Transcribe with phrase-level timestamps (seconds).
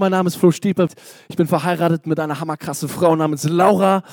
[0.00, 0.86] Mein Name ist Flo Stiepel.
[1.26, 4.04] Ich bin verheiratet mit einer hammerkrassen Frau namens Laura.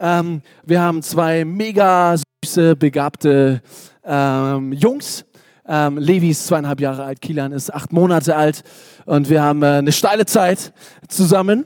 [0.00, 3.62] Ähm, wir haben zwei mega süße, begabte
[4.02, 5.24] ähm, Jungs.
[5.68, 8.64] Ähm, Levi ist zweieinhalb Jahre alt, Kilian ist acht Monate alt
[9.04, 10.72] und wir haben äh, eine steile Zeit
[11.06, 11.64] zusammen.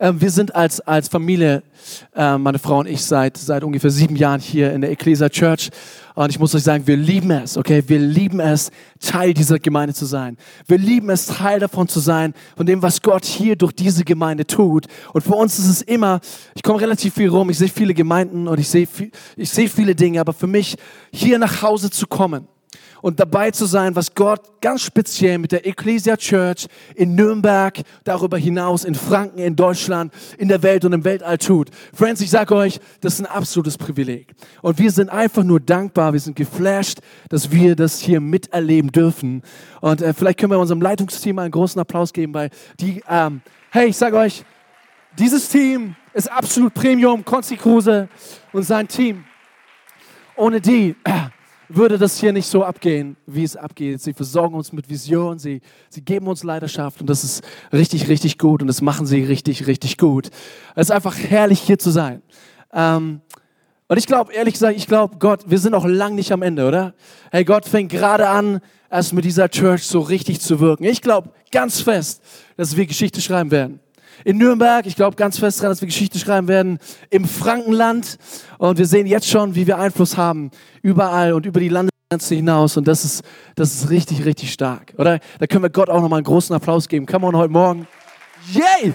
[0.00, 1.62] Ähm, wir sind als, als Familie,
[2.14, 5.70] äh, meine Frau und ich, seit, seit ungefähr sieben Jahren hier in der Ecclesia Church.
[6.14, 7.82] Und ich muss euch sagen, wir lieben es, okay?
[7.86, 8.70] Wir lieben es,
[9.00, 10.36] Teil dieser Gemeinde zu sein.
[10.66, 14.46] Wir lieben es, Teil davon zu sein, von dem, was Gott hier durch diese Gemeinde
[14.46, 14.86] tut.
[15.12, 16.20] Und für uns ist es immer,
[16.54, 18.88] ich komme relativ viel rum, ich sehe viele Gemeinden und ich sehe,
[19.36, 20.76] ich sehe viele Dinge, aber für mich,
[21.12, 22.48] hier nach Hause zu kommen,
[23.02, 28.38] und dabei zu sein, was Gott ganz speziell mit der Ecclesia Church in Nürnberg, darüber
[28.38, 31.70] hinaus in Franken, in Deutschland, in der Welt und im Weltall tut.
[31.94, 34.34] Friends, ich sage euch, das ist ein absolutes Privileg.
[34.62, 39.42] Und wir sind einfach nur dankbar, wir sind geflasht, dass wir das hier miterleben dürfen.
[39.80, 42.50] Und äh, vielleicht können wir unserem Leitungsteam einen großen Applaus geben, weil
[42.80, 43.40] die, ähm,
[43.70, 44.44] hey, ich sage euch,
[45.18, 48.08] dieses Team ist absolut Premium, Konzi Kruse
[48.52, 49.24] und sein Team.
[50.36, 51.28] Ohne die, äh,
[51.68, 54.00] würde das hier nicht so abgehen, wie es abgeht.
[54.00, 58.38] Sie versorgen uns mit Vision, sie, sie geben uns Leidenschaft und das ist richtig, richtig
[58.38, 60.28] gut und das machen sie richtig, richtig gut.
[60.74, 62.22] Es ist einfach herrlich, hier zu sein.
[62.72, 63.20] Ähm,
[63.88, 66.66] und ich glaube, ehrlich gesagt, ich glaube, Gott, wir sind noch lang nicht am Ende,
[66.66, 66.94] oder?
[67.30, 68.60] Hey, Gott fängt gerade an,
[68.90, 70.84] erst mit dieser Church so richtig zu wirken.
[70.84, 72.22] Ich glaube ganz fest,
[72.56, 73.80] dass wir Geschichte schreiben werden
[74.24, 74.86] in Nürnberg.
[74.86, 76.78] Ich glaube ganz fest daran, dass wir Geschichte schreiben werden
[77.10, 78.18] im Frankenland.
[78.58, 80.50] Und wir sehen jetzt schon, wie wir Einfluss haben
[80.82, 82.76] überall und über die Landesgrenze hinaus.
[82.76, 83.22] Und das ist,
[83.54, 84.94] das ist richtig, richtig stark.
[84.98, 85.20] Oder?
[85.38, 87.06] Da können wir Gott auch nochmal einen großen Applaus geben.
[87.06, 87.86] Come on, heute Morgen.
[88.52, 88.94] Yay!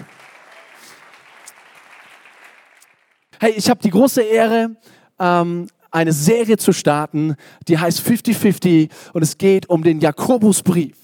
[3.40, 4.76] Hey, ich habe die große Ehre,
[5.18, 7.36] ähm, eine Serie zu starten,
[7.68, 11.03] die heißt 50-50 und es geht um den Jakobusbrief.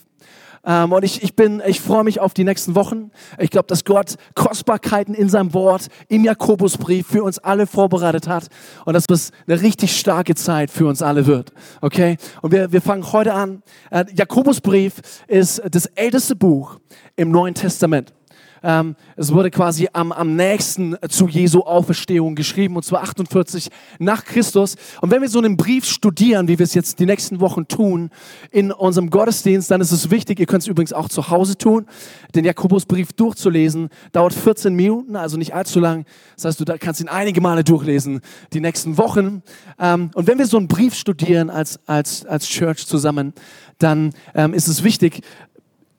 [0.65, 3.11] Ähm, und ich, ich bin, ich freue mich auf die nächsten Wochen.
[3.39, 8.49] Ich glaube, dass Gott Kostbarkeiten in seinem Wort, im Jakobusbrief für uns alle vorbereitet hat
[8.85, 11.53] und dass das eine richtig starke Zeit für uns alle wird.
[11.81, 12.17] Okay?
[12.43, 13.63] Und wir, wir fangen heute an.
[13.91, 16.79] Äh, Jakobusbrief ist das älteste Buch
[17.17, 18.13] im Neuen Testament.
[18.63, 24.25] Ähm, es wurde quasi am, am nächsten zu Jesu Auferstehung geschrieben, und zwar 48 nach
[24.25, 24.77] Christus.
[25.01, 28.11] Und wenn wir so einen Brief studieren, wie wir es jetzt die nächsten Wochen tun,
[28.51, 31.87] in unserem Gottesdienst, dann ist es wichtig, ihr könnt es übrigens auch zu Hause tun,
[32.35, 36.05] den Jakobusbrief durchzulesen, dauert 14 Minuten, also nicht allzu lang.
[36.37, 38.21] Das heißt, du kannst ihn einige Male durchlesen,
[38.53, 39.43] die nächsten Wochen.
[39.79, 43.33] Ähm, und wenn wir so einen Brief studieren als, als, als Church zusammen,
[43.79, 45.23] dann ähm, ist es wichtig,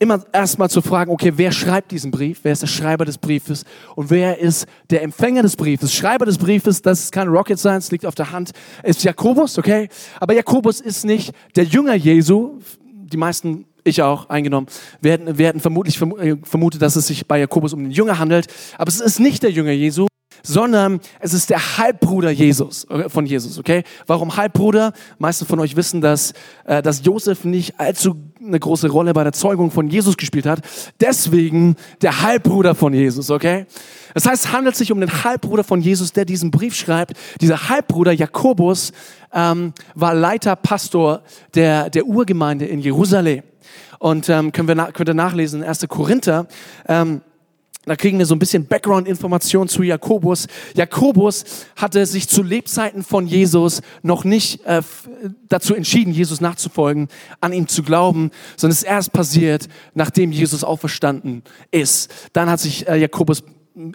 [0.02, 2.40] immer erstmal zu fragen, okay, wer schreibt diesen Brief?
[2.42, 3.66] Wer ist der Schreiber des Briefes?
[3.96, 5.94] Und wer ist der Empfänger des Briefes?
[5.94, 8.52] Schreiber des Briefes, das ist kein Rocket Science, liegt auf der Hand,
[8.84, 9.90] ist Jakobus, okay?
[10.20, 12.60] Aber Jakobus ist nicht der Jünger Jesu.
[12.84, 14.68] Die meisten ich auch eingenommen.
[15.02, 18.48] Wir hätten vermutlich äh, vermutet, dass es sich bei Jakobus um den Jünger handelt.
[18.78, 20.08] Aber es ist nicht der Jünger Jesu,
[20.44, 23.84] sondern es ist der Halbbruder Jesus, äh, von Jesus, okay?
[24.08, 24.94] Warum Halbbruder?
[25.20, 26.34] Meiste von euch wissen, dass,
[26.66, 30.62] äh, dass Josef nicht allzu eine große Rolle bei der Zeugung von Jesus gespielt hat.
[31.00, 33.66] Deswegen der Halbbruder von Jesus, okay?
[34.14, 37.14] Das heißt, es handelt sich um den Halbbruder von Jesus, der diesen Brief schreibt.
[37.40, 38.92] Dieser Halbbruder Jakobus
[39.34, 41.22] ähm, war Leiter, Pastor
[41.54, 43.44] der, der Urgemeinde in Jerusalem.
[44.00, 45.88] Und ähm, können wir könnt ihr nachlesen in 1.
[45.88, 46.48] Korinther.
[46.88, 47.22] Ähm,
[47.86, 50.48] da kriegen wir so ein bisschen Background-Information zu Jakobus.
[50.76, 51.44] Jakobus
[51.76, 54.84] hatte sich zu Lebzeiten von Jesus noch nicht äh,
[55.50, 57.08] dazu entschieden, Jesus nachzufolgen,
[57.40, 62.14] an ihm zu glauben, sondern es ist erst passiert, nachdem Jesus auferstanden ist.
[62.34, 63.44] Dann hat sich äh, Jakobus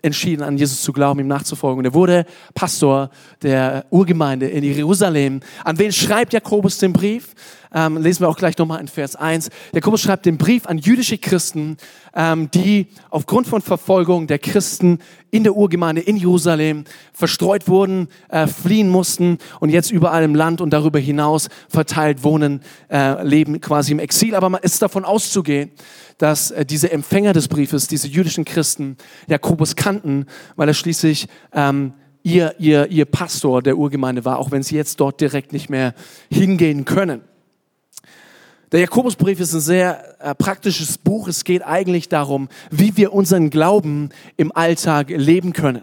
[0.02, 1.78] entschieden, an Jesus zu glauben, ihm nachzufolgen.
[1.78, 2.24] Und er wurde
[2.54, 3.10] Pastor
[3.42, 5.40] der Urgemeinde in Jerusalem.
[5.64, 7.34] An wen schreibt Jakobus den Brief?
[7.76, 9.50] Ähm, lesen wir auch gleich nochmal in Vers 1.
[9.74, 11.76] Jakobus schreibt den Brief an jüdische Christen,
[12.14, 14.98] ähm, die aufgrund von Verfolgung der Christen
[15.30, 20.62] in der Urgemeinde in Jerusalem verstreut wurden, äh, fliehen mussten und jetzt überall im Land
[20.62, 24.34] und darüber hinaus verteilt wohnen, äh, leben quasi im Exil.
[24.34, 25.70] Aber man ist davon auszugehen,
[26.16, 28.96] dass äh, diese Empfänger des Briefes, diese jüdischen Christen,
[29.26, 30.24] Jakobus kannten,
[30.56, 31.92] weil er schließlich ähm,
[32.22, 35.92] ihr, ihr, ihr Pastor der Urgemeinde war, auch wenn sie jetzt dort direkt nicht mehr
[36.30, 37.20] hingehen können.
[38.72, 41.28] Der Jakobusbrief ist ein sehr äh, praktisches Buch.
[41.28, 45.82] Es geht eigentlich darum, wie wir unseren Glauben im Alltag leben können.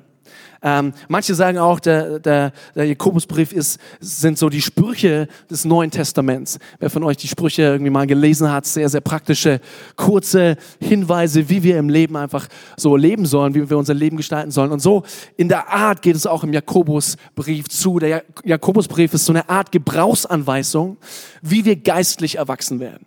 [0.63, 5.91] Ähm, manche sagen auch, der, der, der Jakobusbrief ist, sind so die Sprüche des Neuen
[5.91, 6.57] Testaments.
[6.79, 9.59] Wer von euch die Sprüche irgendwie mal gelesen hat, sehr, sehr praktische,
[9.97, 14.51] kurze Hinweise, wie wir im Leben einfach so leben sollen, wie wir unser Leben gestalten
[14.51, 14.71] sollen.
[14.71, 15.03] Und so
[15.35, 17.99] in der Art geht es auch im Jakobusbrief zu.
[17.99, 20.97] Der Jakobusbrief ist so eine Art Gebrauchsanweisung,
[21.41, 23.05] wie wir geistlich erwachsen werden.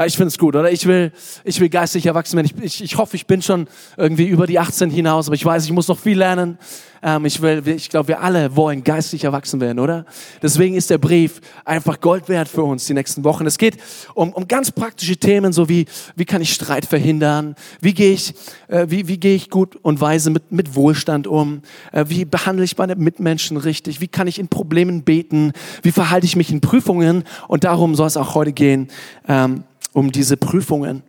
[0.00, 0.72] Ah, ich finde es gut, oder?
[0.72, 1.12] Ich will,
[1.44, 2.50] ich will geistig erwachsen werden.
[2.56, 3.68] Ich, ich, ich hoffe, ich bin schon
[3.98, 6.56] irgendwie über die 18 hinaus, aber ich weiß, ich muss noch viel lernen.
[7.02, 10.06] Ähm, ich will, ich glaube, wir alle wollen geistig erwachsen werden, oder?
[10.40, 13.44] Deswegen ist der Brief einfach Gold wert für uns die nächsten Wochen.
[13.44, 13.76] Es geht
[14.14, 15.84] um, um ganz praktische Themen, so wie,
[16.16, 17.54] wie kann ich Streit verhindern?
[17.82, 18.32] Wie gehe ich,
[18.68, 21.60] äh, wie, wie gehe ich gut und weise mit, mit Wohlstand um?
[21.92, 24.00] Äh, wie behandle ich meine Mitmenschen richtig?
[24.00, 25.52] Wie kann ich in Problemen beten?
[25.82, 27.24] Wie verhalte ich mich in Prüfungen?
[27.48, 28.88] Und darum soll es auch heute gehen,
[29.28, 31.02] ähm, um diese Prüfungen.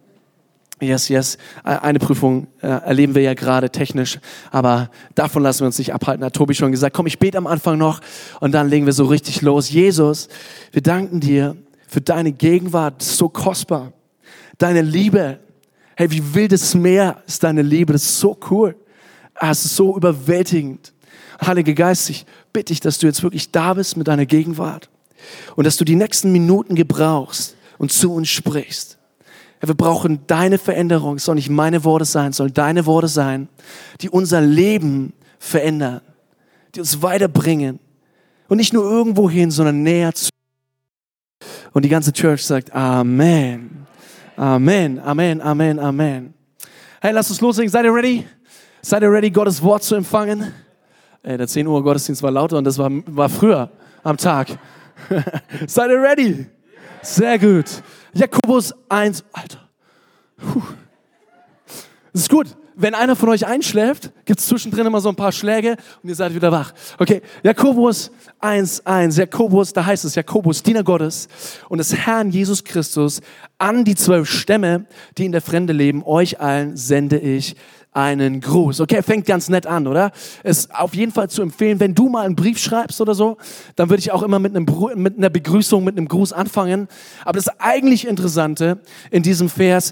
[0.81, 1.37] Yes, yes.
[1.63, 4.19] Eine Prüfung äh, erleben wir ja gerade technisch,
[4.49, 6.25] aber davon lassen wir uns nicht abhalten.
[6.25, 8.01] Hat Tobi schon gesagt, komm, ich bete am Anfang noch
[8.39, 9.69] und dann legen wir so richtig los.
[9.69, 10.27] Jesus,
[10.71, 11.55] wir danken dir
[11.87, 13.93] für deine Gegenwart, so kostbar.
[14.57, 15.39] Deine Liebe.
[15.95, 18.75] Hey, wie wildes Meer ist deine Liebe, das ist so cool.
[19.35, 20.93] Ah, es ist so überwältigend.
[21.45, 24.89] Heiliger Geist, ich bitte dich, dass du jetzt wirklich da bist mit deiner Gegenwart
[25.55, 28.99] und dass du die nächsten Minuten gebrauchst und zu uns sprichst.
[29.59, 31.15] Wir brauchen deine Veränderung.
[31.15, 33.49] Es soll nicht meine Worte sein, es sollen deine Worte sein,
[34.01, 36.01] die unser Leben verändern,
[36.75, 37.79] die uns weiterbringen.
[38.47, 40.29] Und nicht nur irgendwo hin, sondern näher zu.
[41.73, 43.87] Und die ganze Church sagt Amen.
[44.35, 46.35] Amen, Amen, Amen, Amen.
[47.01, 47.71] Hey, lass uns loslegen.
[47.71, 48.27] Seid ihr ready?
[48.83, 50.53] Seid ihr ready, Gottes Wort zu empfangen?
[51.23, 53.71] Ey, der 10 Uhr Gottesdienst war lauter und das war, war früher
[54.03, 54.49] am Tag.
[55.65, 56.47] Seid ihr ready?
[57.01, 57.65] Sehr gut.
[58.13, 59.59] Jakobus 1, Alter.
[60.37, 60.61] Puh.
[62.13, 62.47] Das ist gut.
[62.75, 66.15] Wenn einer von euch einschläft, gibt es zwischendrin immer so ein paar Schläge und ihr
[66.15, 66.73] seid wieder wach.
[66.97, 69.17] Okay, Jakobus 1, 1.
[69.17, 71.27] Jakobus, da heißt es Jakobus, Diener Gottes
[71.69, 73.21] und des Herrn Jesus Christus
[73.57, 74.85] an die zwölf Stämme,
[75.17, 77.55] die in der Fremde leben, euch allen sende ich
[77.93, 78.79] einen Gruß.
[78.79, 80.11] Okay, fängt ganz nett an, oder?
[80.43, 83.37] Ist auf jeden Fall zu empfehlen, wenn du mal einen Brief schreibst oder so,
[83.75, 84.65] dann würde ich auch immer mit, einem,
[84.95, 86.87] mit einer Begrüßung, mit einem Gruß anfangen.
[87.25, 88.79] Aber das eigentlich Interessante
[89.09, 89.91] in diesem Vers,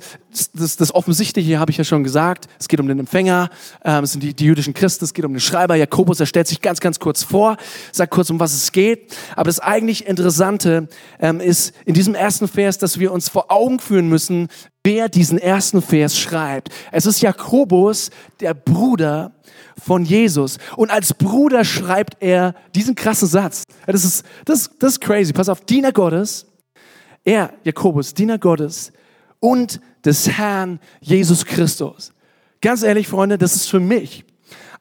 [0.54, 3.50] das, das Offensichtliche habe ich ja schon gesagt, es geht um den Empfänger,
[3.84, 6.48] ähm, es sind die, die jüdischen Christen, es geht um den Schreiber, Jakobus, er stellt
[6.48, 7.58] sich ganz, ganz kurz vor,
[7.92, 9.14] sagt kurz, um was es geht.
[9.36, 10.88] Aber das eigentlich Interessante
[11.20, 14.48] ähm, ist in diesem ersten Vers, dass wir uns vor Augen führen müssen,
[14.84, 16.70] wer diesen ersten Vers schreibt.
[16.92, 18.10] Es ist Jakobus,
[18.40, 19.34] der Bruder
[19.78, 20.58] von Jesus.
[20.76, 23.64] Und als Bruder schreibt er diesen krassen Satz.
[23.86, 25.34] Das ist, das, das ist crazy.
[25.34, 26.46] Pass auf, Diener Gottes,
[27.24, 28.92] er, Jakobus, Diener Gottes
[29.40, 32.14] und des Herrn Jesus Christus.
[32.62, 34.26] Ganz ehrlich, Freunde, das ist für mich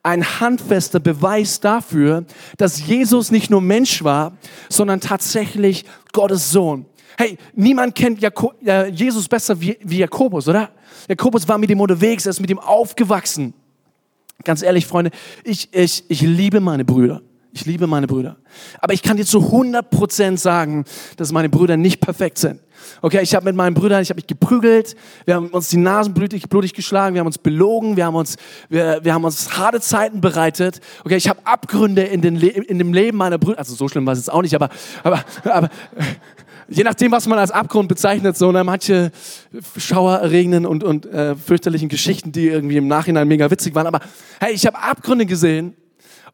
[0.03, 2.25] ein handfester Beweis dafür,
[2.56, 4.37] dass Jesus nicht nur Mensch war,
[4.69, 6.87] sondern tatsächlich Gottes Sohn.
[7.20, 10.70] Hey, niemand kennt Jako äh, Jesus besser wie, wie Jakobus, oder?
[11.09, 13.55] Jakobus war mit ihm unterwegs, er ist mit ihm aufgewachsen.
[14.44, 15.11] Ganz ehrlich, Freunde,
[15.43, 17.20] ich, ich, ich liebe meine Brüder.
[17.53, 18.37] Ich liebe meine Brüder.
[18.81, 20.85] Aber ich kann dir zu 100% sagen,
[21.17, 22.61] dass meine Brüder nicht perfekt sind.
[23.03, 24.94] Okay, ich habe mit meinen Brüdern, ich habe mich geprügelt,
[25.25, 28.37] wir haben uns die Nasen blutig, blutig geschlagen, wir haben uns belogen, wir haben uns,
[28.69, 30.81] wir, wir haben uns harte Zeiten bereitet.
[31.05, 34.12] Okay, ich habe Abgründe in, den in dem Leben meiner Brüder, also so schlimm war
[34.12, 34.69] es jetzt auch nicht, aber,
[35.03, 35.69] aber, aber
[36.69, 39.11] je nachdem, was man als Abgrund bezeichnet, so ne, manche
[39.76, 43.87] schauererregenden und, und äh, fürchterlichen Geschichten, die irgendwie im Nachhinein mega witzig waren.
[43.87, 44.00] Aber
[44.41, 45.75] hey, ich habe Abgründe gesehen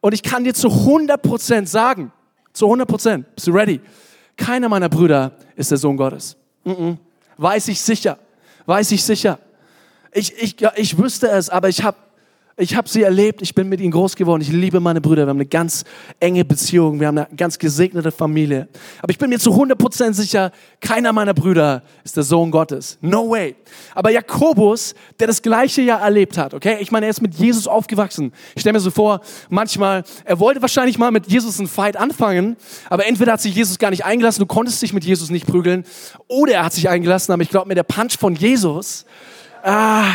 [0.01, 2.11] und ich kann dir zu 100% sagen,
[2.53, 3.81] zu 100%, bist du ready?
[4.37, 6.35] Keiner meiner Brüder ist der Sohn Gottes.
[6.63, 6.97] Mm -mm.
[7.37, 8.17] Weiß ich sicher,
[8.65, 9.39] weiß ich sicher.
[10.11, 11.97] Ich, ich, ich wüsste es, aber ich habe
[12.57, 15.31] ich habe sie erlebt, ich bin mit ihnen groß geworden, ich liebe meine Brüder, wir
[15.31, 15.83] haben eine ganz
[16.21, 18.69] enge Beziehung, wir haben eine ganz gesegnete Familie.
[19.01, 22.97] Aber ich bin mir zu 100% sicher, keiner meiner Brüder ist der Sohn Gottes.
[23.01, 23.55] No way.
[23.93, 26.77] Aber Jakobus, der das gleiche Jahr erlebt hat, okay?
[26.79, 28.31] Ich meine, er ist mit Jesus aufgewachsen.
[28.55, 29.19] Ich stelle mir so vor,
[29.49, 32.55] manchmal, er wollte wahrscheinlich mal mit Jesus einen Fight anfangen,
[32.89, 35.83] aber entweder hat sich Jesus gar nicht eingelassen, du konntest dich mit Jesus nicht prügeln,
[36.29, 39.05] oder er hat sich eingelassen, aber ich glaube mir, der Punch von Jesus,
[39.61, 40.05] ah,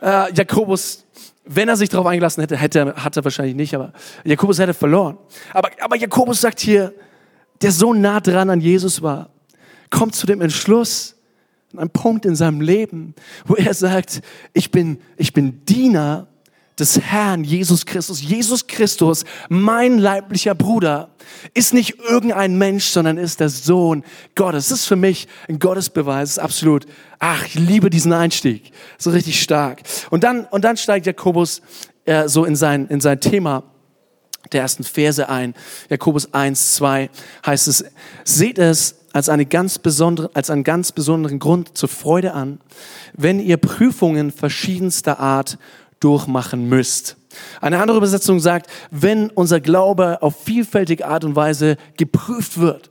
[0.00, 1.05] äh, Jakobus,
[1.46, 3.92] wenn er sich darauf eingelassen hätte, hätte hat er wahrscheinlich nicht, aber
[4.24, 5.16] Jakobus hätte verloren.
[5.52, 6.92] Aber, aber Jakobus sagt hier,
[7.62, 9.30] der so nah dran an Jesus war,
[9.90, 11.14] kommt zu dem Entschluss,
[11.72, 13.14] an einem Punkt in seinem Leben,
[13.46, 14.22] wo er sagt,
[14.52, 16.26] ich bin, ich bin Diener
[16.78, 18.22] des Herrn Jesus Christus.
[18.22, 21.10] Jesus Christus, mein leiblicher Bruder,
[21.54, 24.68] ist nicht irgendein Mensch, sondern ist der Sohn Gottes.
[24.68, 26.32] Das ist für mich ein Gottesbeweis.
[26.32, 26.86] Ist absolut,
[27.18, 28.72] ach, ich liebe diesen Einstieg.
[28.98, 29.82] So richtig stark.
[30.10, 31.62] Und dann, und dann steigt Jakobus
[32.04, 33.64] äh, so in sein, in sein Thema
[34.52, 35.54] der ersten Verse ein.
[35.88, 37.10] Jakobus 1, 2
[37.44, 37.84] heißt es,
[38.24, 42.60] seht es als, eine ganz besondere, als einen ganz besonderen Grund zur Freude an,
[43.14, 45.58] wenn ihr Prüfungen verschiedenster Art
[46.00, 47.16] durchmachen müsst.
[47.60, 52.90] Eine andere Übersetzung sagt, wenn unser Glaube auf vielfältige Art und Weise geprüft wird.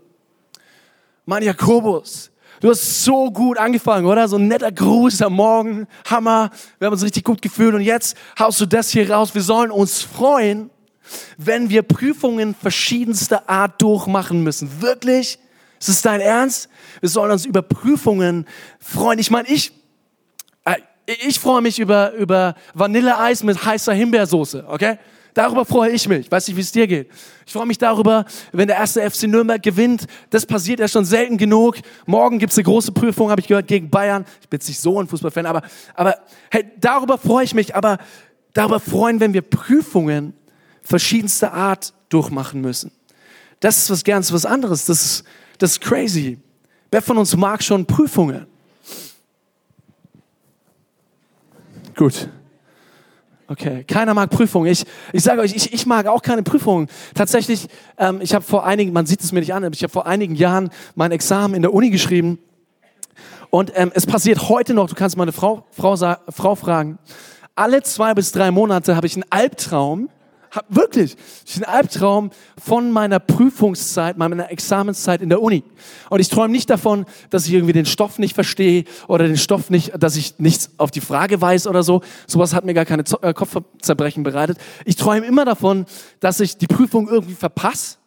[1.26, 2.32] Mein Jakobus,
[2.62, 4.28] Du hast so gut angefangen, oder?
[4.28, 6.52] So ein netter Gruß am Morgen, Hammer.
[6.80, 9.36] Wir haben uns richtig gut gefühlt und jetzt haust du das hier raus.
[9.36, 10.70] Wir sollen uns freuen,
[11.38, 14.82] wenn wir Prüfungen verschiedenster Art durchmachen müssen.
[14.82, 15.38] Wirklich?
[15.80, 16.70] Ist es dein Ernst?
[17.02, 18.46] Wir sollen uns über Prüfungen
[18.80, 19.20] freuen.
[19.20, 19.74] Ich meine, ich,
[20.64, 20.76] äh,
[21.28, 24.98] ich freue mich über, über Vanilleeis mit heißer Himbeersoße, okay?
[25.36, 26.32] Darüber freue ich mich.
[26.32, 27.12] Weiß nicht, wie es dir geht.
[27.46, 28.24] Ich freue mich darüber,
[28.54, 30.06] wenn der erste FC Nürnberg gewinnt.
[30.30, 31.76] Das passiert ja schon selten genug.
[32.06, 34.26] Morgen gibt's eine große Prüfung, habe ich gehört, gegen Bayern.
[34.42, 35.62] Ich bin jetzt nicht so ein Fußballfan, aber,
[35.94, 36.16] aber
[36.50, 37.76] hey, darüber freue ich mich.
[37.76, 37.98] Aber
[38.54, 40.34] darüber freuen, wenn wir Prüfungen
[40.82, 42.94] verschiedenster Art durchmachen müssen.
[43.60, 44.86] Das ist was ganz was anderes.
[44.86, 45.24] Das ist,
[45.58, 46.40] das ist crazy.
[46.92, 48.48] Wer von uns mag schon Prüfungen?
[51.94, 52.30] Gut.
[53.48, 54.72] Okay, keiner mag Prüfungen.
[54.72, 56.88] Ich, ich sage euch, ich, ich mag auch keine Prüfungen.
[57.14, 59.94] Tatsächlich, ähm, ich habe vor einigen, man sieht es mir nicht an, aber ich habe
[59.94, 62.40] vor einigen Jahren mein Examen in der Uni geschrieben.
[63.52, 65.96] Und ähm, es passiert heute noch, du kannst meine Frau, Frau,
[66.30, 66.98] Frau fragen,
[67.54, 70.10] alle zwei bis drei Monate habe ich einen Albtraum,
[70.56, 75.64] hab, wirklich, ich einen Albtraum von meiner Prüfungszeit, meiner Examenszeit in der Uni.
[76.10, 79.70] Und ich träume nicht davon, dass ich irgendwie den Stoff nicht verstehe oder den Stoff
[79.70, 82.02] nicht, dass ich nichts auf die Frage weiß oder so.
[82.28, 84.58] Sowas hat mir gar keine äh, Kopfzerbrechen bereitet.
[84.86, 85.86] Ich träume immer davon,
[86.20, 87.98] dass ich die Prüfung irgendwie verpasse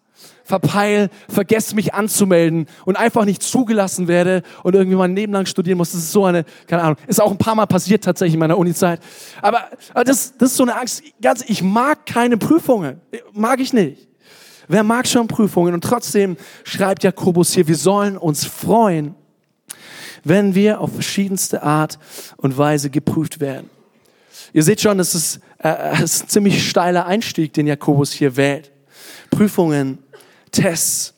[0.48, 5.76] verpeil, vergesse mich anzumelden und einfach nicht zugelassen werde und irgendwie mein Leben lang studieren
[5.76, 5.92] muss.
[5.92, 8.56] Das ist so eine, keine Ahnung, ist auch ein paar Mal passiert tatsächlich in meiner
[8.56, 9.00] Uni-Zeit.
[9.42, 11.02] Aber, aber das, das ist so eine Angst.
[11.20, 13.00] Ganz, ich mag keine Prüfungen.
[13.32, 14.08] Mag ich nicht.
[14.68, 15.74] Wer mag schon Prüfungen?
[15.74, 19.14] Und trotzdem schreibt Jakobus hier, wir sollen uns freuen,
[20.24, 21.98] wenn wir auf verschiedenste Art
[22.38, 23.68] und Weise geprüft werden.
[24.54, 28.36] Ihr seht schon, es ist, äh, es ist ein ziemlich steiler Einstieg, den Jakobus hier
[28.36, 28.72] wählt.
[29.30, 29.98] Prüfungen
[30.50, 31.14] Tests.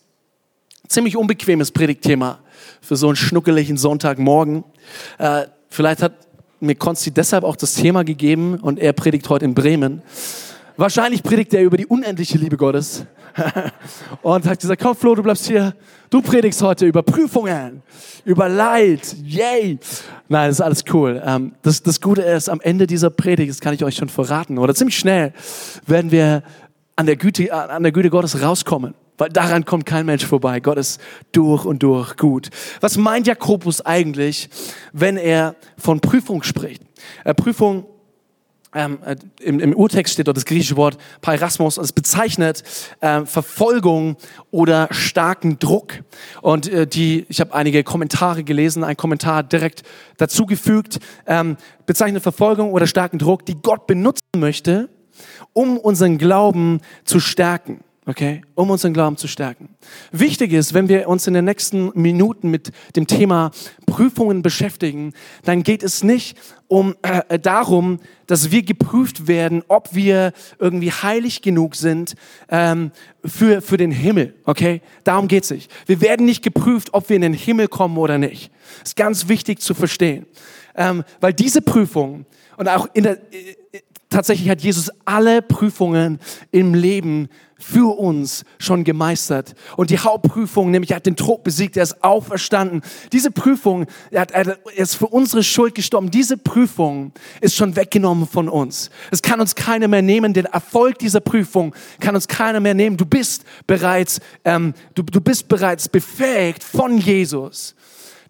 [0.87, 2.39] Ziemlich unbequemes Predigtthema
[2.81, 4.63] für so einen schnuckeligen Sonntagmorgen.
[5.17, 6.13] Äh, vielleicht hat
[6.59, 10.01] mir Konsti deshalb auch das Thema gegeben und er predigt heute in Bremen.
[10.77, 13.05] Wahrscheinlich predigt er über die unendliche Liebe Gottes
[14.21, 15.75] und hat gesagt, komm Flo, du bleibst hier,
[16.09, 17.81] du predigst heute über Prüfungen,
[18.25, 19.79] über Leid, yay.
[20.27, 21.21] Nein, das ist alles cool.
[21.25, 24.57] Ähm, das, das Gute ist, am Ende dieser Predigt, das kann ich euch schon verraten,
[24.57, 25.33] oder ziemlich schnell
[25.85, 26.43] werden wir
[26.95, 28.93] an der Güte, an der Güte Gottes rauskommen.
[29.17, 30.59] Weil daran kommt kein Mensch vorbei.
[30.59, 30.99] Gott ist
[31.31, 32.49] durch und durch gut.
[32.79, 34.49] Was meint Jakobus eigentlich,
[34.93, 36.81] wenn er von Prüfung spricht?
[37.23, 37.85] Äh, Prüfung
[38.73, 41.77] ähm, äh, im, im, Urtext steht dort das griechische Wort Pairasmos.
[41.77, 42.63] Es bezeichnet
[43.01, 44.15] äh, Verfolgung
[44.49, 46.03] oder starken Druck.
[46.41, 49.83] Und äh, die, ich habe einige Kommentare gelesen, ein Kommentar direkt
[50.17, 54.89] dazugefügt, ähm, bezeichnet Verfolgung oder starken Druck, die Gott benutzen möchte,
[55.51, 59.69] um unseren Glauben zu stärken okay, um unseren Glauben zu stärken.
[60.11, 63.51] Wichtig ist, wenn wir uns in den nächsten Minuten mit dem Thema
[63.85, 70.31] Prüfungen beschäftigen, dann geht es nicht um äh, darum, dass wir geprüft werden, ob wir
[70.57, 72.15] irgendwie heilig genug sind
[72.49, 72.91] ähm,
[73.23, 74.81] für für den Himmel, okay?
[75.03, 75.71] Darum geht es nicht.
[75.85, 78.51] Wir werden nicht geprüft, ob wir in den Himmel kommen oder nicht.
[78.83, 80.25] Ist ganz wichtig zu verstehen,
[80.75, 82.25] ähm, weil diese Prüfung
[82.57, 83.55] und auch in der äh,
[84.11, 86.19] tatsächlich hat Jesus alle Prüfungen
[86.51, 89.53] im Leben für uns schon gemeistert.
[89.77, 92.81] Und die Hauptprüfung, nämlich er hat den Druck besiegt, er ist auferstanden.
[93.11, 96.11] Diese Prüfung, er, hat, er ist für unsere Schuld gestorben.
[96.11, 98.89] Diese Prüfung ist schon weggenommen von uns.
[99.11, 100.33] Es kann uns keiner mehr nehmen.
[100.33, 102.97] Den Erfolg dieser Prüfung kann uns keiner mehr nehmen.
[102.97, 107.75] Du bist bereits, ähm, du, du bist bereits befähigt von Jesus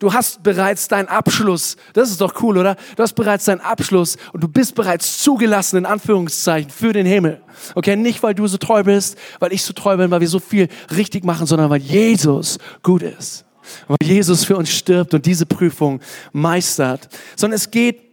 [0.02, 1.78] Du hast bereits deinen Abschluss.
[1.94, 2.76] Das ist doch cool, oder?
[2.96, 7.40] Du hast bereits deinen Abschluss und du bist bereits zugelassen, in Anführungszeichen, für den Himmel.
[7.76, 10.40] Okay, nicht weil du so treu bist, weil ich so treu bin, weil wir so
[10.40, 13.46] viel richtig machen, sondern weil Jesus gut ist.
[13.88, 16.02] Weil Jesus für uns stirbt und diese Prüfung
[16.34, 17.08] meistert.
[17.36, 18.11] Sondern es geht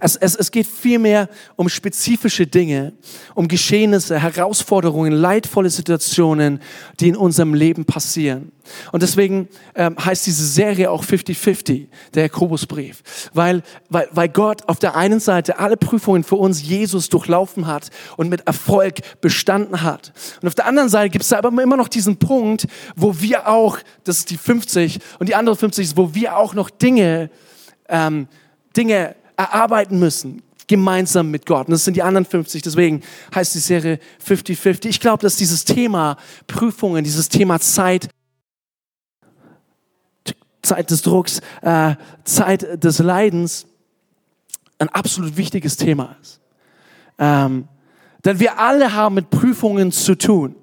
[0.00, 2.92] es, es, es geht vielmehr um spezifische Dinge,
[3.34, 6.60] um Geschehnisse, Herausforderungen, leidvolle Situationen,
[7.00, 8.52] die in unserem Leben passieren.
[8.92, 13.02] Und deswegen ähm, heißt diese Serie auch 50-50, der Jakobusbrief,
[13.32, 17.90] weil, weil, weil Gott auf der einen Seite alle Prüfungen für uns Jesus durchlaufen hat
[18.16, 20.12] und mit Erfolg bestanden hat.
[20.42, 22.66] Und auf der anderen Seite gibt es aber immer noch diesen Punkt,
[22.96, 26.54] wo wir auch, das ist die 50 und die andere 50 ist, wo wir auch
[26.54, 27.30] noch Dinge,
[27.88, 28.28] ähm,
[28.76, 31.68] Dinge erarbeiten müssen, gemeinsam mit Gott.
[31.68, 32.60] Und das sind die anderen 50.
[32.60, 33.02] Deswegen
[33.34, 34.88] heißt die Serie 50-50.
[34.88, 38.08] Ich glaube, dass dieses Thema Prüfungen, dieses Thema Zeit,
[40.62, 43.66] Zeit des Drucks, äh, Zeit des Leidens
[44.78, 46.40] ein absolut wichtiges Thema ist.
[47.18, 47.68] Ähm,
[48.24, 50.54] denn wir alle haben mit Prüfungen zu tun.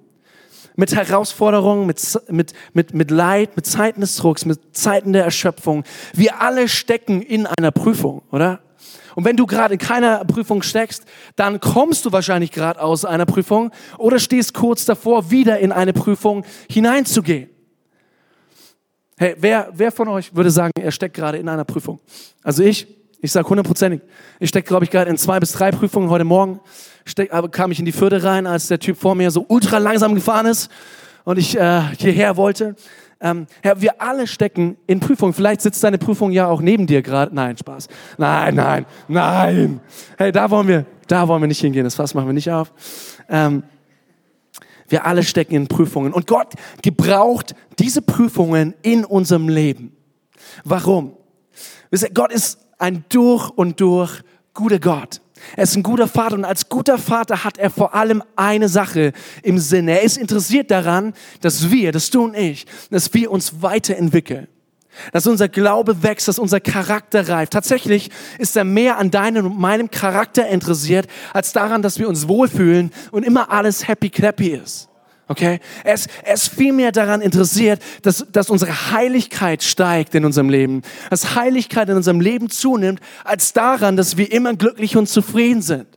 [0.77, 5.85] mit Herausforderungen, mit, mit, mit, mit Leid, mit Zeiten des Drucks, mit Zeiten der Erschöpfung.
[6.13, 8.59] Wir alle stecken in einer Prüfung, oder?
[9.15, 11.05] Und wenn du gerade in keiner Prüfung steckst,
[11.35, 15.93] dann kommst du wahrscheinlich gerade aus einer Prüfung oder stehst kurz davor, wieder in eine
[15.93, 17.49] Prüfung hineinzugehen.
[19.17, 22.01] Hey, wer, wer von euch würde sagen, er steckt gerade in einer Prüfung?
[22.43, 22.85] Also ich,
[23.21, 24.01] ich sage hundertprozentig.
[24.41, 26.09] Ich stecke, glaube ich, gerade in zwei bis drei Prüfungen.
[26.09, 26.59] Heute Morgen
[27.05, 30.15] steck, kam ich in die Vierte rein, als der Typ vor mir so ultra langsam
[30.15, 30.69] gefahren ist
[31.23, 32.75] und ich äh, hierher wollte.
[33.25, 35.33] Ähm, Herr, wir alle stecken in Prüfungen.
[35.33, 37.33] Vielleicht sitzt deine Prüfung ja auch neben dir gerade.
[37.33, 37.87] Nein, Spaß.
[38.19, 39.79] Nein, nein, nein.
[40.15, 41.85] Hey, da wollen wir, da wollen wir nicht hingehen.
[41.85, 42.71] Das Fass machen wir nicht auf.
[43.27, 43.63] Ähm,
[44.87, 46.13] wir alle stecken in Prüfungen.
[46.13, 46.53] Und Gott
[46.83, 49.97] gebraucht diese Prüfungen in unserem Leben.
[50.63, 51.17] Warum?
[52.13, 54.21] Gott ist ein durch und durch
[54.53, 55.19] guter Gott.
[55.55, 59.13] Er ist ein guter Vater und als guter Vater hat er vor allem eine Sache
[59.43, 59.87] im Sinn.
[59.87, 64.47] Er ist interessiert daran, dass wir, dass du und ich, dass wir uns weiterentwickeln.
[65.11, 67.53] Dass unser Glaube wächst, dass unser Charakter reift.
[67.53, 68.09] Tatsächlich
[68.39, 72.91] ist er mehr an deinem und meinem Charakter interessiert, als daran, dass wir uns wohlfühlen
[73.11, 74.89] und immer alles happy clappy ist.
[75.27, 75.59] Okay?
[75.83, 80.83] Ist, er ist vielmehr daran interessiert, dass, dass unsere Heiligkeit steigt in unserem Leben.
[81.09, 85.87] Dass Heiligkeit in unserem Leben zunimmt, als daran, dass wir immer glücklich und zufrieden sind.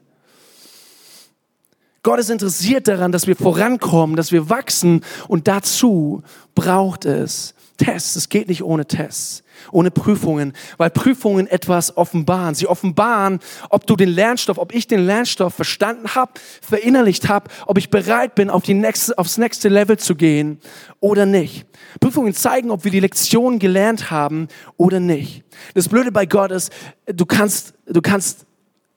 [2.02, 6.22] Gott ist interessiert daran, dass wir vorankommen, dass wir wachsen und dazu
[6.54, 8.16] braucht es Tests.
[8.16, 12.54] Es geht nicht ohne Tests, ohne Prüfungen, weil Prüfungen etwas offenbaren.
[12.54, 17.78] Sie offenbaren, ob du den Lernstoff, ob ich den Lernstoff verstanden habe, verinnerlicht habe, ob
[17.78, 20.58] ich bereit bin, auf die nächste, aufs nächste Level zu gehen
[21.00, 21.66] oder nicht.
[22.00, 25.44] Prüfungen zeigen, ob wir die Lektion gelernt haben oder nicht.
[25.74, 26.72] Das Blöde bei Gott ist,
[27.06, 28.46] du kannst, du kannst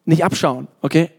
[0.05, 1.11] nicht abschauen, okay?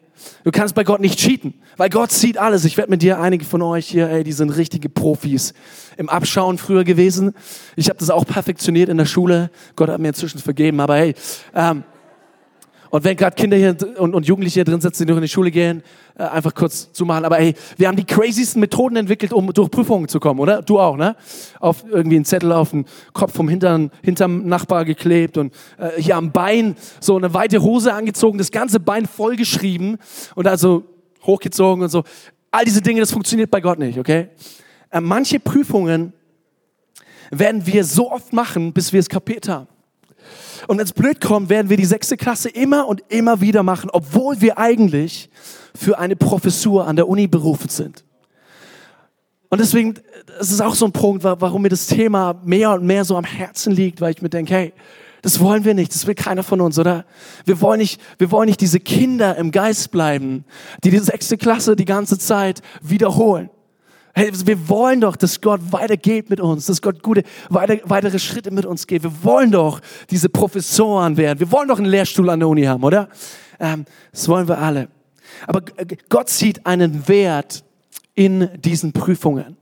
[0.45, 2.65] Du kannst bei Gott nicht cheaten, weil Gott sieht alles.
[2.65, 5.55] Ich werde mit dir, einige von euch hier, ey, die sind richtige Profis
[5.97, 7.35] im Abschauen früher gewesen.
[7.77, 9.51] Ich habe das auch perfektioniert in der Schule.
[9.77, 11.15] Gott hat mir inzwischen vergeben, aber hey,
[11.55, 11.85] ähm,
[12.93, 15.29] und wenn gerade Kinder hier und, und Jugendliche hier drin sitzen, die noch in die
[15.29, 15.83] Schule gehen,
[16.15, 17.25] äh, einfach kurz zu machen.
[17.25, 20.61] Aber hey, wir haben die crazysten Methoden entwickelt, um durch Prüfungen zu kommen, oder?
[20.61, 21.17] Du auch, ne?
[21.59, 26.17] Auf irgendwie einen Zettel auf den Kopf vom Hintern, hinterm Nachbar geklebt und äh, hier
[26.17, 29.97] am Bein so eine weite Hose angezogen, das ganze Bein vollgeschrieben
[30.35, 30.85] und also
[31.23, 32.05] hochgezogen und so.
[32.51, 34.29] All diese Dinge, das funktioniert bei Gott nicht, okay?
[34.91, 36.13] Äh, manche Prüfungen
[37.31, 39.72] werden wir so oft machen, bis wir es kapiert haben.
[40.69, 43.91] Und wenn es blöd kommt, werden wir die sechste Klasse immer und immer wieder machen,
[43.93, 45.31] obwohl wir eigentlich
[45.75, 48.05] für eine Professur an der Uni berufen sind.
[49.49, 49.95] Und deswegen,
[50.39, 53.25] das ist auch so ein Punkt, warum mir das Thema mehr und mehr so am
[53.25, 54.73] Herzen liegt, weil ich mir denke, hey,
[55.21, 57.05] das wollen wir nicht, das will keiner von uns, oder?
[57.45, 60.45] Wir wollen nicht, wir wollen nicht diese Kinder im Geist bleiben,
[60.83, 63.51] die die sechste Klasse die ganze Zeit wiederholen.
[64.15, 68.51] Hey, wir wollen doch, dass Gott weitergeht mit uns, dass Gott gute, weiter, weitere Schritte
[68.51, 69.03] mit uns geht.
[69.03, 71.41] Wir wollen doch diese Professoren werden.
[71.41, 73.09] Wir wollen doch einen Lehrstuhl an der Uni haben, oder?
[73.59, 74.89] Ähm, das wollen wir alle.
[75.47, 75.63] Aber
[76.11, 77.65] Gott sieht einen Wert
[78.15, 79.57] in diesen Prüfungen.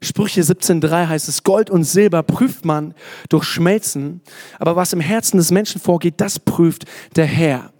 [0.00, 2.94] Sprüche 17.3 heißt es, Gold und Silber prüft man
[3.28, 4.20] durch Schmelzen,
[4.58, 7.71] aber was im Herzen des Menschen vorgeht, das prüft der Herr.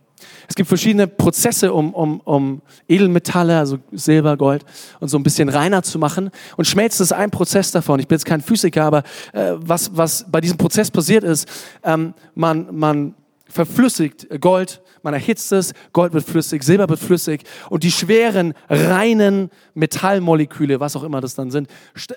[0.53, 4.67] Es gibt verschiedene Prozesse, um, um, um Edelmetalle, also Silber, Gold,
[5.01, 6.31] und so ein bisschen reiner zu machen.
[6.59, 8.01] Und Schmelzen ist ein Prozess davon.
[8.01, 11.49] Ich bin jetzt kein Physiker, aber äh, was, was bei diesem Prozess passiert ist,
[11.83, 13.15] ähm, man, man
[13.49, 19.49] verflüssigt Gold, man erhitzt es, Gold wird flüssig, Silber wird flüssig und die schweren, reinen
[19.73, 21.67] Metallmoleküle, was auch immer das dann sind,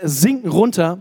[0.03, 0.99] sinken runter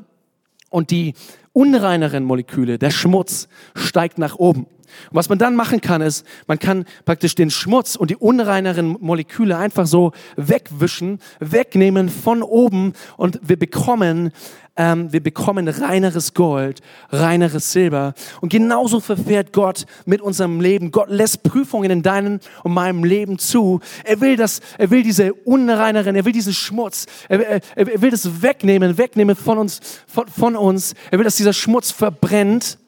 [0.70, 1.14] und die
[1.52, 4.68] unreineren Moleküle, der Schmutz, steigt nach oben.
[5.10, 8.96] Und was man dann machen kann, ist, man kann praktisch den Schmutz und die unreineren
[9.00, 14.32] Moleküle einfach so wegwischen, wegnehmen von oben und wir bekommen,
[14.76, 18.14] ähm, wir bekommen reineres Gold, reineres Silber.
[18.40, 20.90] Und genauso verfährt Gott mit unserem Leben.
[20.90, 23.80] Gott lässt Prüfungen in deinem und meinem Leben zu.
[24.04, 28.10] Er will das, er will diese unreineren, er will diesen Schmutz, er, er, er will
[28.10, 30.94] das wegnehmen, wegnehmen von uns, von, von uns.
[31.10, 32.78] Er will, dass dieser Schmutz verbrennt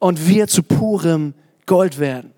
[0.00, 1.34] und wir zu purem
[1.66, 2.32] Gold werden.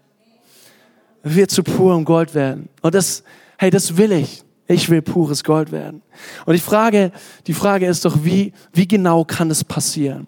[1.23, 2.69] Wir zu purem Gold werden.
[2.83, 3.23] Und das,
[3.57, 4.45] hey, das will ich.
[4.67, 6.03] Ich will pures Gold werden.
[6.45, 7.13] Und ich frage,
[7.47, 10.27] die Frage ist doch, wie, wie genau kann es passieren?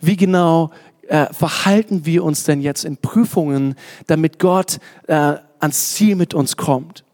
[0.00, 0.70] Wie genau
[1.08, 3.74] äh, verhalten wir uns denn jetzt in Prüfungen,
[4.06, 7.04] damit Gott äh, ans Ziel mit uns kommt?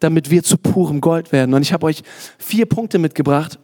[0.00, 1.54] Damit wir zu purem Gold werden.
[1.54, 2.02] Und ich habe euch
[2.38, 3.58] vier Punkte mitgebracht.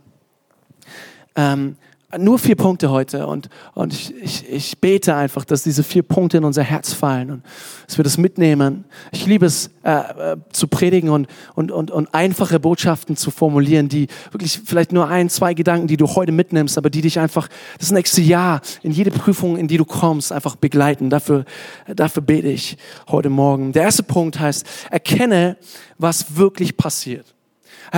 [1.34, 1.76] Ähm,
[2.18, 6.38] nur vier Punkte heute und, und ich, ich, ich bete einfach, dass diese vier Punkte
[6.38, 7.42] in unser Herz fallen und
[7.86, 8.84] dass wir das mitnehmen.
[9.12, 9.92] Ich liebe es äh,
[10.32, 15.08] äh, zu predigen und, und, und, und einfache Botschaften zu formulieren, die wirklich vielleicht nur
[15.08, 17.48] ein, zwei Gedanken, die du heute mitnimmst, aber die dich einfach
[17.78, 21.10] das nächste Jahr in jede Prüfung, in die du kommst, einfach begleiten.
[21.10, 21.44] Dafür,
[21.86, 22.76] dafür bete ich
[23.08, 23.72] heute Morgen.
[23.72, 25.56] Der erste Punkt heißt, erkenne,
[25.98, 27.33] was wirklich passiert.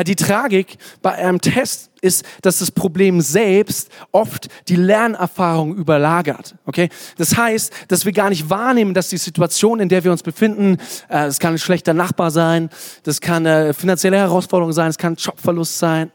[0.04, 6.54] Die Tragik bei einem Test ist, dass das Problem selbst oft die Lernerfahrung überlagert.
[6.66, 6.88] Okay?
[7.16, 10.78] Das heißt, dass wir gar nicht wahrnehmen, dass die Situation, in der wir uns befinden,
[11.08, 12.70] äh, es kann ein schlechter Nachbar sein,
[13.02, 16.12] das kann eine finanzielle Herausforderung sein, es kann Jobverlust sein,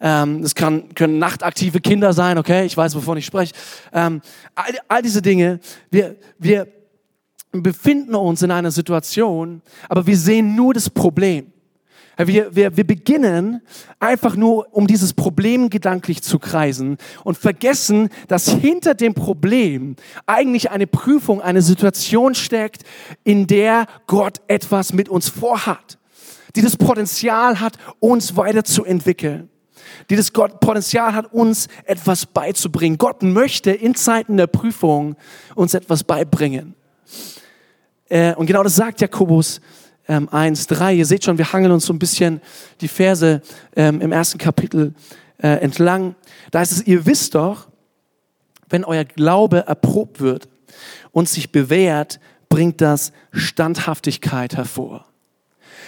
[0.00, 2.66] ähm, es kann, können nachtaktive Kinder sein, okay?
[2.66, 3.54] Ich weiß, wovon ich spreche.
[3.92, 4.20] Ähm,
[4.54, 6.68] all, all diese Dinge, wir, wir
[7.52, 11.53] befinden uns in einer Situation, aber wir sehen nur das Problem.
[12.16, 13.60] Wir, wir, wir beginnen
[13.98, 19.96] einfach nur, um dieses Problem gedanklich zu kreisen und vergessen, dass hinter dem Problem
[20.26, 22.84] eigentlich eine Prüfung, eine Situation steckt,
[23.24, 25.98] in der Gott etwas mit uns vorhat,
[26.54, 29.50] die das Potenzial hat, uns weiterzuentwickeln,
[30.08, 32.96] die das Potenzial hat, uns etwas beizubringen.
[32.96, 35.16] Gott möchte in Zeiten der Prüfung
[35.56, 36.74] uns etwas beibringen.
[38.08, 39.60] Äh, und genau das sagt Jakobus
[40.08, 40.94] ähm, 1, 3.
[40.94, 42.40] Ihr seht schon, wir hangeln uns so ein bisschen
[42.80, 43.40] die Verse
[43.76, 44.94] ähm, im ersten Kapitel
[45.38, 46.14] äh, entlang.
[46.50, 47.68] Da heißt es, ihr wisst doch,
[48.68, 50.48] wenn euer Glaube erprobt wird
[51.12, 55.06] und sich bewährt, bringt das Standhaftigkeit hervor.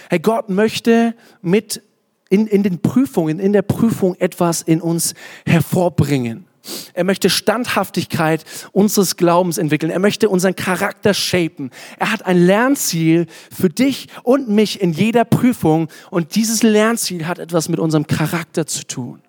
[0.09, 1.81] Hey, Gott möchte mit
[2.29, 5.13] in, in den Prüfungen, in der Prüfung etwas in uns
[5.45, 6.45] hervorbringen.
[6.93, 9.91] Er möchte Standhaftigkeit unseres Glaubens entwickeln.
[9.91, 11.71] Er möchte unseren Charakter shapen.
[11.99, 15.89] Er hat ein Lernziel für dich und mich in jeder Prüfung.
[16.09, 19.21] Und dieses Lernziel hat etwas mit unserem Charakter zu tun.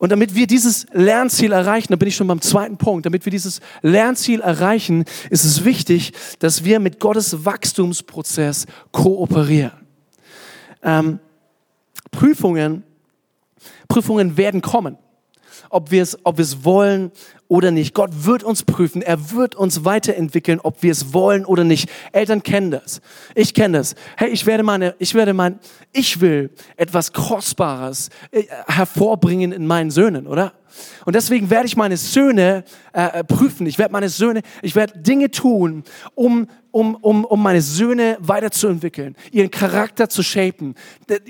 [0.00, 3.30] Und damit wir dieses Lernziel erreichen, da bin ich schon beim zweiten Punkt, damit wir
[3.30, 9.72] dieses Lernziel erreichen, ist es wichtig, dass wir mit Gottes Wachstumsprozess kooperieren.
[10.82, 11.18] Ähm,
[12.10, 12.82] Prüfungen,
[13.88, 14.96] Prüfungen werden kommen
[15.70, 17.10] ob wir es, ob wir es wollen
[17.48, 17.94] oder nicht.
[17.94, 19.02] Gott wird uns prüfen.
[19.02, 21.88] Er wird uns weiterentwickeln, ob wir es wollen oder nicht.
[22.12, 23.00] Eltern kennen das.
[23.34, 23.94] Ich kenne das.
[24.16, 25.58] Hey, ich werde meine, ich werde mein,
[25.92, 30.52] ich will etwas Kostbares äh, hervorbringen in meinen Söhnen, oder?
[31.04, 33.66] Und deswegen werde ich meine Söhne äh, äh, prüfen.
[33.66, 39.16] Ich werde meine Söhne, ich werde Dinge tun, um, um, um, um meine Söhne weiterzuentwickeln,
[39.30, 40.74] ihren Charakter zu shapen,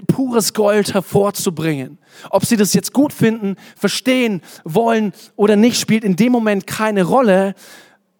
[0.06, 1.98] pures Gold hervorzubringen.
[2.30, 7.04] Ob sie das jetzt gut finden, verstehen wollen oder nicht, spielt in dem Moment keine
[7.04, 7.54] Rolle,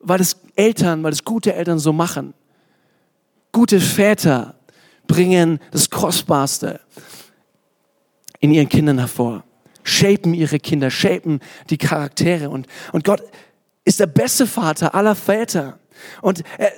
[0.01, 2.35] weil es Eltern, weil es gute Eltern so machen.
[3.53, 4.55] Gute Väter
[5.07, 6.81] bringen das Kostbarste
[8.39, 9.45] in ihren Kindern hervor
[9.83, 12.51] shapen ihre Kinder, shapen die Charaktere.
[12.51, 13.23] Und, und Gott
[13.85, 15.79] ist der beste Vater aller Väter.
[16.23, 16.71] Und, äh,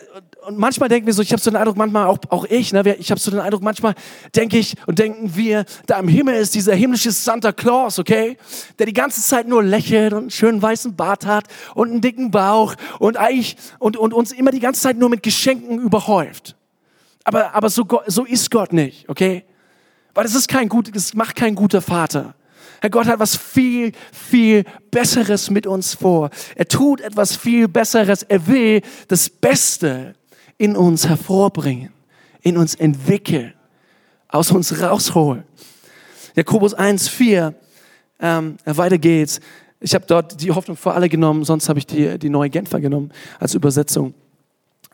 [0.46, 2.96] und manchmal denken wir so, ich habe so den Eindruck, manchmal auch, auch ich, ne,
[2.98, 3.94] ich habe so den Eindruck, manchmal
[4.34, 8.36] denke ich und denken wir, da im Himmel ist dieser himmlische Santa Claus, okay,
[8.78, 12.30] der die ganze Zeit nur lächelt und einen schönen weißen Bart hat und einen dicken
[12.30, 16.56] Bauch und eigentlich und, und uns immer die ganze Zeit nur mit Geschenken überhäuft.
[17.24, 19.44] Aber, aber so, so ist Gott nicht, okay?
[20.14, 22.34] Weil das ist kein gut, das macht kein guter Vater.
[22.80, 26.30] Herr Gott hat was viel, viel Besseres mit uns vor.
[26.56, 28.24] Er tut etwas viel Besseres.
[28.24, 30.16] Er will das Beste
[30.62, 31.90] in uns hervorbringen,
[32.40, 33.52] in uns entwickeln,
[34.28, 35.42] aus uns rausholen.
[36.36, 37.52] Jakobus 1, 4,
[38.20, 39.40] ähm, weiter geht's.
[39.80, 42.80] Ich habe dort die Hoffnung für alle genommen, sonst habe ich die, die neue Genfer
[42.80, 44.14] genommen als Übersetzung.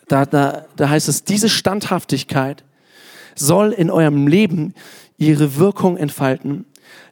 [0.09, 2.65] Da, da, da heißt es, diese Standhaftigkeit
[3.35, 4.73] soll in eurem Leben
[5.19, 6.65] ihre Wirkung entfalten,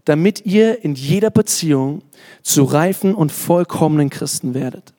[0.07, 2.01] damit ihr in jeder Beziehung
[2.41, 4.95] zu reifen und vollkommenen Christen werdet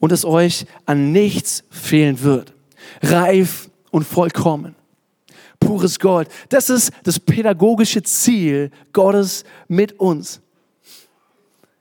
[0.00, 2.54] und es euch an nichts fehlen wird.
[3.10, 4.74] Reif und vollkommen.
[5.60, 6.28] Pures Gold.
[6.48, 10.40] Das ist das pädagogische Ziel Gottes mit uns.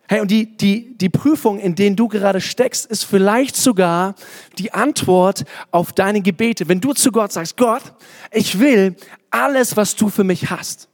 [0.07, 4.15] Hey, und die, die, die Prüfung, in denen du gerade steckst, ist vielleicht sogar
[4.57, 6.67] die Antwort auf deine Gebete.
[6.67, 7.81] Wenn du zu Gott sagst, Gott,
[8.31, 8.95] ich will
[9.31, 10.89] alles, was du für mich hast.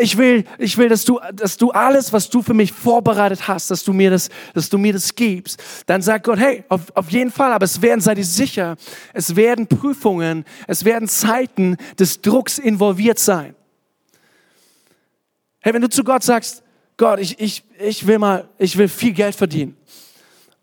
[0.00, 3.70] Ich will, ich will, dass du, dass du alles, was du für mich vorbereitet hast,
[3.72, 5.60] dass du mir das, dass du mir das gibst.
[5.86, 8.76] Dann sagt Gott, hey, auf, auf jeden Fall, aber es werden, sei dir sicher,
[9.12, 13.56] es werden Prüfungen, es werden Zeiten des Drucks involviert sein.
[15.60, 16.62] Hey, wenn du zu Gott sagst,
[16.96, 19.76] Gott, ich, ich, ich will mal, ich will viel Geld verdienen.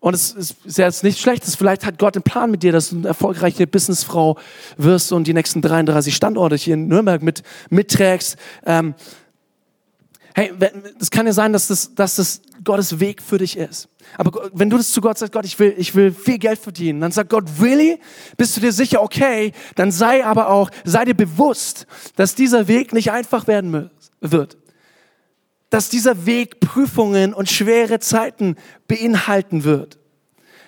[0.00, 1.56] Und es ist jetzt nichts Schlechtes.
[1.56, 4.38] Vielleicht hat Gott einen Plan mit dir, dass du eine erfolgreiche Businessfrau
[4.78, 8.36] wirst und die nächsten 33 Standorte hier in Nürnberg mit, mitträgst.
[8.64, 8.94] Ähm,
[10.38, 10.52] Hey,
[11.00, 13.88] es kann ja sein, dass das, dass das Gottes Weg für dich ist.
[14.18, 17.00] Aber wenn du das zu Gott sagst, Gott, ich will, ich will viel Geld verdienen,
[17.00, 17.98] dann sagt Gott, really?
[18.36, 19.52] Bist du dir sicher, okay?
[19.76, 24.58] Dann sei aber auch, sei dir bewusst, dass dieser Weg nicht einfach werden wird.
[25.70, 28.56] Dass dieser Weg Prüfungen und schwere Zeiten
[28.88, 29.98] beinhalten wird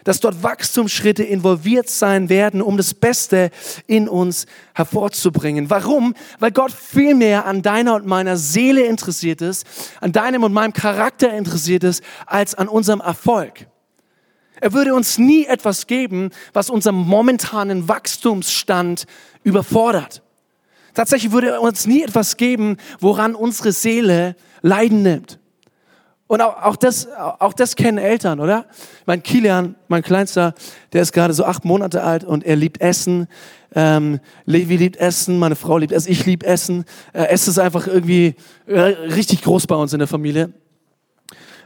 [0.09, 3.51] dass dort Wachstumsschritte involviert sein werden, um das Beste
[3.87, 5.69] in uns hervorzubringen.
[5.69, 6.15] Warum?
[6.39, 9.67] Weil Gott viel mehr an deiner und meiner Seele interessiert ist,
[10.01, 13.67] an deinem und meinem Charakter interessiert ist, als an unserem Erfolg.
[14.63, 19.05] Er würde uns nie etwas geben, was unseren momentanen Wachstumsstand
[19.43, 20.23] überfordert.
[20.95, 25.39] Tatsächlich würde er uns nie etwas geben, woran unsere Seele Leiden nimmt.
[26.29, 28.67] Und auch, auch, das, auch das kennen Eltern, oder?
[29.07, 30.55] Mein Kilian, mein Kleinster,
[30.93, 33.29] der ist gerade so acht Monate alt und er liebt Essen.
[33.75, 36.85] Ähm, Levi liebt Essen, meine Frau liebt Essen, ich liebe Essen.
[37.15, 38.37] Äh, Essen ist einfach irgendwie
[38.67, 40.53] äh, richtig groß bei uns in der Familie.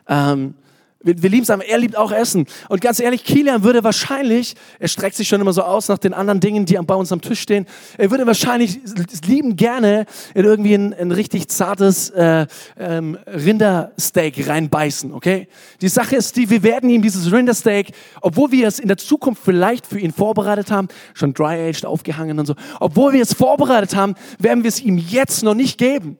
[0.08, 0.54] Ähm,
[1.02, 2.46] wir, wir lieben es aber, er liebt auch Essen.
[2.68, 6.14] Und ganz ehrlich, Kilian würde wahrscheinlich, er streckt sich schon immer so aus nach den
[6.14, 7.66] anderen Dingen, die bei uns am Tisch stehen,
[7.98, 8.80] er würde wahrscheinlich
[9.26, 12.46] lieben gerne in irgendwie ein, ein richtig zartes äh,
[12.78, 15.48] ähm, Rindersteak reinbeißen, okay?
[15.80, 19.42] Die Sache ist die, wir werden ihm dieses Rindersteak, obwohl wir es in der Zukunft
[19.44, 24.14] vielleicht für ihn vorbereitet haben, schon dry-aged, aufgehangen und so, obwohl wir es vorbereitet haben,
[24.38, 26.18] werden wir es ihm jetzt noch nicht geben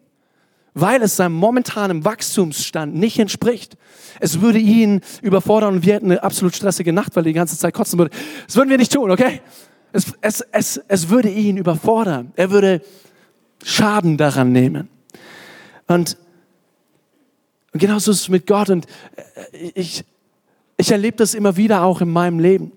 [0.75, 3.77] weil es seinem momentanen Wachstumsstand nicht entspricht.
[4.21, 7.59] Es würde ihn überfordern und wir hätten eine absolut stressige Nacht, weil er die ganze
[7.59, 8.15] Zeit kotzen würde.
[8.47, 9.41] Das würden wir nicht tun, okay?
[9.93, 12.33] Es, es, es, es würde ihn überfordern.
[12.37, 12.81] Er würde
[13.63, 14.89] Schaden daran nehmen.
[15.87, 16.17] Und,
[17.73, 18.71] und genauso ist es mit Gott.
[18.71, 18.87] Und
[19.53, 20.05] äh, ich,
[20.79, 22.73] ich erlebe das immer wieder auch in meinem Leben.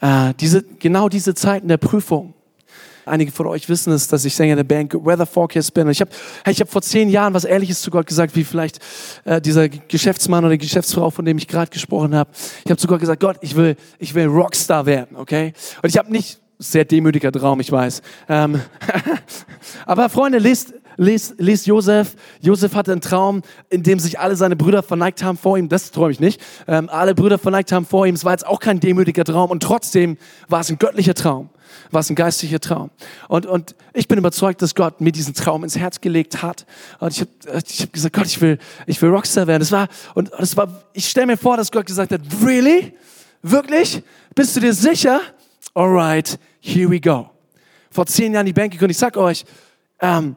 [0.00, 2.34] Äh, diese, genau diese Zeiten der Prüfung
[3.10, 5.86] Einige von euch wissen es, dass ich Sänger der Band Weather Forecast bin.
[5.86, 6.10] Und ich habe
[6.46, 8.78] ich hab vor zehn Jahren was Ehrliches zu Gott gesagt, wie vielleicht
[9.24, 12.30] äh, dieser Geschäftsmann oder Geschäftsfrau, von dem ich gerade gesprochen habe.
[12.64, 15.52] Ich habe zu Gott gesagt, Gott, ich will, ich will Rockstar werden, okay?
[15.82, 18.02] Und ich habe nicht sehr demütiger Traum, ich weiß.
[18.28, 18.60] Ähm,
[19.86, 22.14] aber Freunde, lest, lest, lest Josef.
[22.40, 25.68] Josef hatte einen Traum, in dem sich alle seine Brüder verneigt haben vor ihm.
[25.68, 26.40] Das träume ich nicht.
[26.68, 28.14] Ähm, alle Brüder verneigt haben vor ihm.
[28.14, 31.50] Es war jetzt auch kein demütiger Traum und trotzdem war es ein göttlicher Traum
[31.92, 32.90] war es ein geistlicher Traum.
[33.28, 36.66] Und, und ich bin überzeugt, dass Gott mir diesen Traum ins Herz gelegt hat.
[36.98, 39.60] Und ich habe ich hab gesagt, Gott, ich will, ich will Rockstar werden.
[39.60, 42.92] Das war, und das war, ich stelle mir vor, dass Gott gesagt hat, really?
[43.42, 44.02] Wirklich?
[44.34, 45.20] Bist du dir sicher?
[45.74, 47.30] Alright, here we go.
[47.90, 48.96] Vor zehn Jahren die Bank gegründet.
[48.96, 49.44] Ich sag euch,
[50.00, 50.36] ähm,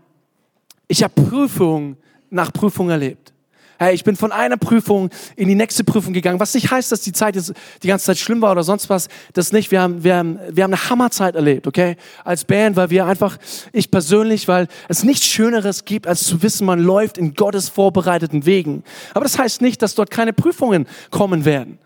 [0.94, 1.98] ich habe Prüfung
[2.30, 3.34] nach Prüfung erlebt.
[3.80, 7.02] Hey, ich bin von einer Prüfung in die nächste Prüfung gegangen, was nicht heißt, dass
[7.02, 7.52] die Zeit jetzt
[7.82, 9.08] die ganze Zeit schlimm war oder sonst was.
[9.34, 9.72] Das nicht.
[9.72, 11.98] Wir haben, wir haben, wir haben eine Hammerzeit erlebt, okay?
[12.24, 13.38] Als Band, weil wir einfach,
[13.72, 18.46] ich persönlich, weil es nichts Schöneres gibt, als zu wissen, man läuft in Gottes vorbereiteten
[18.46, 18.84] Wegen.
[19.16, 21.80] Aber das heißt nicht, dass dort keine Prüfungen kommen werden.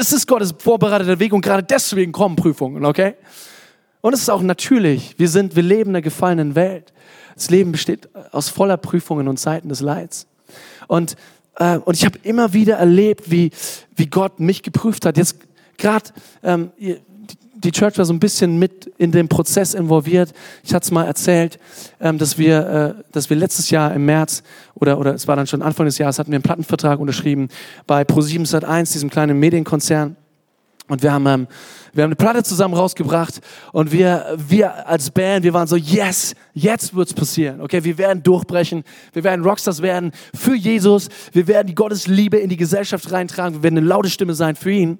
[0.00, 3.14] Es ist Gottes vorbereiteter Weg und gerade deswegen kommen Prüfungen, okay?
[4.00, 5.14] Und es ist auch natürlich.
[5.18, 6.92] Wir sind, wir leben in einer gefallenen Welt.
[7.40, 10.26] Das Leben besteht aus voller Prüfungen und Zeiten des Leids.
[10.88, 11.16] Und,
[11.56, 13.50] äh, und ich habe immer wieder erlebt, wie,
[13.96, 15.16] wie Gott mich geprüft hat.
[15.16, 15.36] Jetzt
[15.78, 16.10] gerade,
[16.42, 16.70] ähm,
[17.54, 20.34] die Church war so ein bisschen mit in dem Prozess involviert.
[20.62, 21.58] Ich hatte es mal erzählt,
[21.98, 24.42] ähm, dass, wir, äh, dass wir letztes Jahr im März
[24.74, 27.48] oder, oder es war dann schon Anfang des Jahres, hatten wir einen Plattenvertrag unterschrieben
[27.86, 30.14] bei Pro7 Sat1, diesem kleinen Medienkonzern.
[30.90, 31.46] Und wir haben ähm,
[31.92, 33.40] wir haben eine Platte zusammen rausgebracht
[33.72, 37.60] und wir, wir als Band, wir waren so, yes, jetzt wird's passieren.
[37.60, 42.36] Okay, wir werden durchbrechen, wir werden Rockstars werden für Jesus, wir werden die Gottes Liebe
[42.36, 44.98] in die Gesellschaft reintragen, wir werden eine laute Stimme sein für ihn.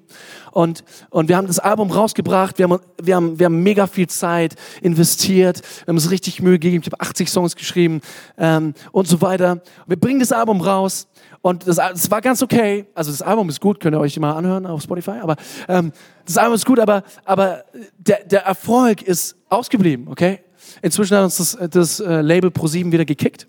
[0.51, 4.07] Und, und wir haben das Album rausgebracht, wir haben, wir haben, wir haben mega viel
[4.07, 8.01] Zeit investiert, wir haben uns richtig Mühe gegeben, ich habe 80 Songs geschrieben
[8.37, 9.61] ähm, und so weiter.
[9.87, 11.07] Wir bringen das Album raus
[11.41, 12.85] und das, das war ganz okay.
[12.93, 15.19] Also das Album ist gut, könnt ihr euch mal anhören auf Spotify.
[15.21, 15.35] Aber
[15.67, 15.91] ähm,
[16.25, 17.63] das Album ist gut, aber, aber
[17.97, 20.39] der, der Erfolg ist ausgeblieben, okay?
[20.81, 23.47] Inzwischen hat uns das, das äh, Label Pro7 wieder gekickt.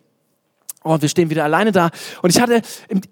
[0.82, 1.90] Und wir stehen wieder alleine da.
[2.22, 3.02] Und ich hatte im,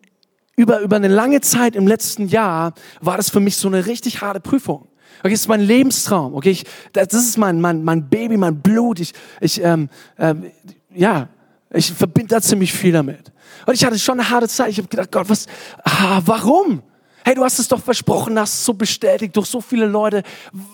[0.56, 4.22] über, über eine lange Zeit im letzten Jahr war das für mich so eine richtig
[4.22, 4.88] harte Prüfung.
[5.20, 6.34] Okay, das ist mein Lebenstraum.
[6.34, 9.00] Okay, ich, das ist mein, mein, mein Baby, mein Blut.
[9.00, 10.50] Ich, ich ähm, ähm,
[10.94, 11.28] ja,
[11.72, 13.32] ich verbinde da ziemlich viel damit.
[13.66, 14.70] Und ich hatte schon eine harte Zeit.
[14.70, 15.46] Ich habe gedacht, Gott, was,
[15.84, 16.82] ah, warum?
[17.24, 20.22] Hey, du hast es doch versprochen, hast es so bestätigt durch so viele Leute.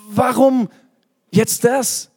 [0.09, 0.68] Warum
[1.30, 2.11] jetzt das?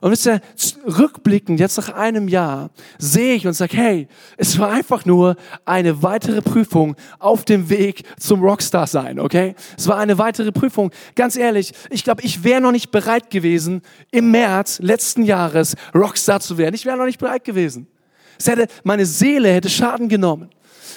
[0.00, 0.40] Und wisst ihr,
[0.86, 6.02] rückblickend, jetzt nach einem Jahr, sehe ich und sage, hey, es war einfach nur eine
[6.02, 9.54] weitere Prüfung auf dem Weg zum Rockstar sein, okay?
[9.78, 10.90] Es war eine weitere Prüfung.
[11.14, 16.40] Ganz ehrlich, ich glaube, ich wäre noch nicht bereit gewesen, im März letzten Jahres Rockstar
[16.40, 16.74] zu werden.
[16.74, 17.88] Ich wäre noch nicht bereit gewesen.
[18.38, 20.50] Es hätte, meine Seele hätte Schaden genommen.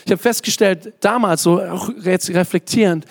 [0.06, 3.06] Ich habe festgestellt, damals, so auch jetzt reflektierend,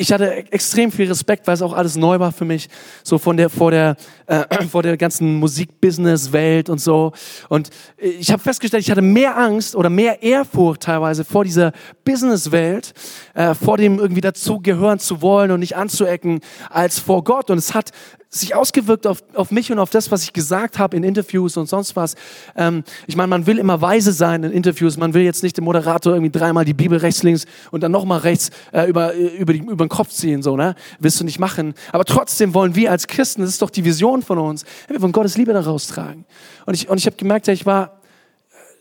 [0.00, 2.68] ich hatte extrem viel Respekt, weil es auch alles neu war für mich,
[3.02, 7.12] so von der vor der äh, vor der ganzen Musikbusiness-Welt und so.
[7.48, 11.72] Und ich habe festgestellt, ich hatte mehr Angst oder mehr Ehrfurcht teilweise vor dieser
[12.04, 12.94] Business-Welt,
[13.34, 16.40] äh, vor dem irgendwie dazugehören zu wollen und nicht anzuecken,
[16.70, 17.50] als vor Gott.
[17.50, 17.90] Und es hat
[18.32, 21.68] sich ausgewirkt auf, auf mich und auf das, was ich gesagt habe in Interviews und
[21.68, 22.14] sonst was.
[22.56, 24.96] Ähm, ich meine, man will immer weise sein in Interviews.
[24.96, 28.20] Man will jetzt nicht dem Moderator irgendwie dreimal die Bibel rechts, links und dann nochmal
[28.20, 30.76] rechts äh, über, über, die, über den Kopf ziehen, so, ne?
[31.00, 31.74] Willst du nicht machen.
[31.90, 35.12] Aber trotzdem wollen wir als Christen, das ist doch die Vision von uns, wir wollen
[35.12, 36.24] Gottes Liebe daraus tragen.
[36.66, 38.00] Und ich, und ich habe gemerkt, ja, ich war,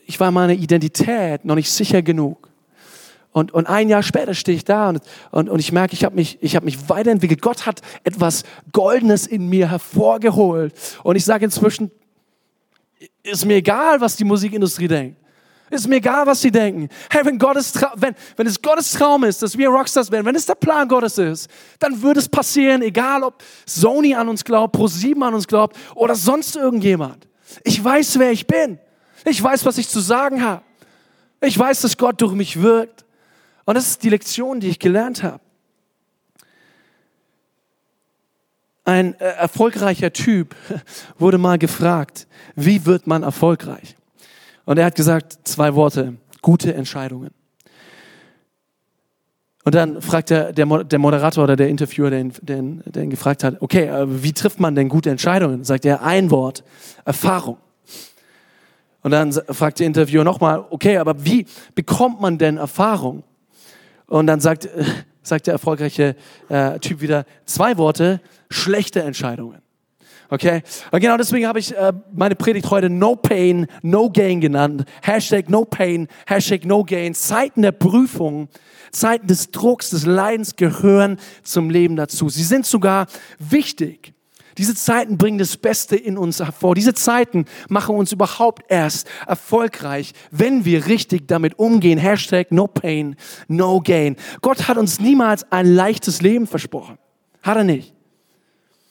[0.05, 2.48] ich war meiner Identität noch nicht sicher genug.
[3.39, 4.99] Und, und ein Jahr später stehe ich da und,
[5.31, 7.41] und, und ich merke, ich habe mich, ich hab mich weiterentwickelt.
[7.41, 10.73] Gott hat etwas Goldenes in mir hervorgeholt.
[11.03, 11.89] Und ich sage inzwischen,
[13.23, 15.17] ist mir egal, was die Musikindustrie denkt.
[15.69, 16.89] Ist mir egal, was sie denken.
[17.09, 20.45] Hey, wenn, Gottes wenn, wenn es Gottes Traum ist, dass wir Rockstars werden, wenn es
[20.45, 21.49] der Plan Gottes ist,
[21.79, 26.15] dann wird es passieren, egal ob Sony an uns glaubt, ProSieben an uns glaubt oder
[26.15, 27.25] sonst irgendjemand.
[27.63, 28.79] Ich weiß, wer ich bin.
[29.23, 30.63] Ich weiß, was ich zu sagen habe.
[31.39, 33.05] Ich weiß, dass Gott durch mich wirkt.
[33.69, 35.41] Und das ist die Lektion, die ich gelernt habe.
[38.83, 40.55] Ein äh, erfolgreicher Typ
[41.19, 43.95] wurde mal gefragt, wie wird man erfolgreich?
[44.65, 47.29] Und er hat gesagt, zwei Worte, gute Entscheidungen.
[49.65, 53.11] Und dann fragt der, der, der Moderator oder der Interviewer, der ihn, der, der ihn
[53.11, 55.63] gefragt hat, okay, äh, wie trifft man denn gute Entscheidungen?
[55.63, 56.63] Sagt er ein Wort,
[57.05, 57.57] Erfahrung.
[59.03, 63.21] Und dann fragt der Interviewer nochmal, okay, aber wie bekommt man denn Erfahrung?
[64.09, 64.67] Und dann sagt,
[65.23, 66.15] sagt der erfolgreiche
[66.49, 68.19] äh, Typ wieder zwei Worte,
[68.49, 69.61] schlechte Entscheidungen.
[70.29, 70.61] Okay?
[70.91, 74.85] Und genau deswegen habe ich äh, meine Predigt heute No Pain, No Gain genannt.
[75.01, 77.13] Hashtag No Pain, Hashtag No Gain.
[77.13, 78.49] Zeiten der Prüfung,
[78.91, 82.29] Zeiten des Drucks, des Leidens gehören zum Leben dazu.
[82.29, 83.07] Sie sind sogar
[83.39, 84.13] wichtig.
[84.59, 86.75] Diese Zeiten bringen das Beste in uns hervor.
[86.75, 91.97] Diese Zeiten machen uns überhaupt erst erfolgreich, wenn wir richtig damit umgehen.
[91.97, 93.15] Hashtag no pain,
[93.47, 94.17] no gain.
[94.41, 96.97] Gott hat uns niemals ein leichtes Leben versprochen.
[97.41, 97.93] Hat er nicht.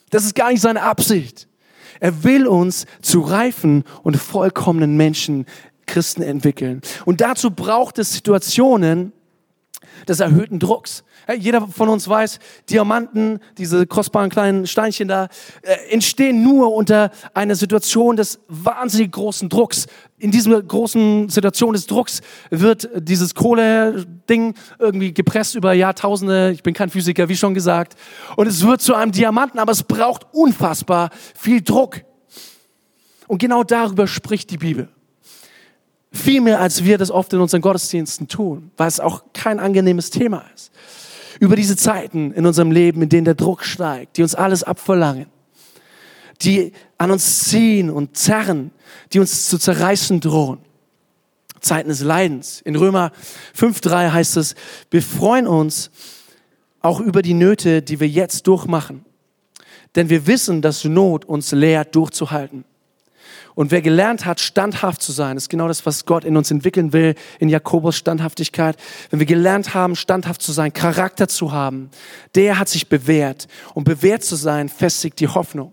[0.08, 1.48] Das ist gar nicht seine Absicht.
[2.00, 5.44] Er will uns zu reifen und vollkommenen Menschen,
[5.84, 6.80] Christen entwickeln.
[7.04, 9.12] Und dazu braucht es Situationen
[10.06, 11.04] des erhöhten Drucks.
[11.38, 12.38] Jeder von uns weiß,
[12.70, 15.28] Diamanten, diese kostbaren kleinen Steinchen da,
[15.62, 19.86] äh, entstehen nur unter einer Situation des wahnsinnig großen Drucks.
[20.18, 26.50] In dieser großen Situation des Drucks wird dieses Kohle-Ding irgendwie gepresst über Jahrtausende.
[26.52, 27.94] Ich bin kein Physiker, wie schon gesagt.
[28.36, 32.02] Und es wird zu einem Diamanten, aber es braucht unfassbar viel Druck.
[33.26, 34.88] Und genau darüber spricht die Bibel.
[36.10, 40.10] Viel mehr, als wir das oft in unseren Gottesdiensten tun, weil es auch kein angenehmes
[40.10, 40.72] Thema ist
[41.40, 45.26] über diese Zeiten in unserem Leben, in denen der Druck steigt, die uns alles abverlangen,
[46.42, 48.70] die an uns ziehen und zerren,
[49.12, 50.58] die uns zu zerreißen drohen.
[51.60, 52.60] Zeiten des Leidens.
[52.60, 53.10] In Römer
[53.56, 54.54] 5.3 heißt es,
[54.90, 55.90] wir freuen uns
[56.80, 59.04] auch über die Nöte, die wir jetzt durchmachen.
[59.96, 62.64] Denn wir wissen, dass Not uns lehrt, durchzuhalten.
[63.58, 66.92] Und wer gelernt hat, standhaft zu sein, ist genau das, was Gott in uns entwickeln
[66.92, 68.76] will, in Jakobus Standhaftigkeit.
[69.10, 71.90] Wenn wir gelernt haben, standhaft zu sein, Charakter zu haben,
[72.36, 73.48] der hat sich bewährt.
[73.74, 75.72] Und bewährt zu sein, festigt die Hoffnung.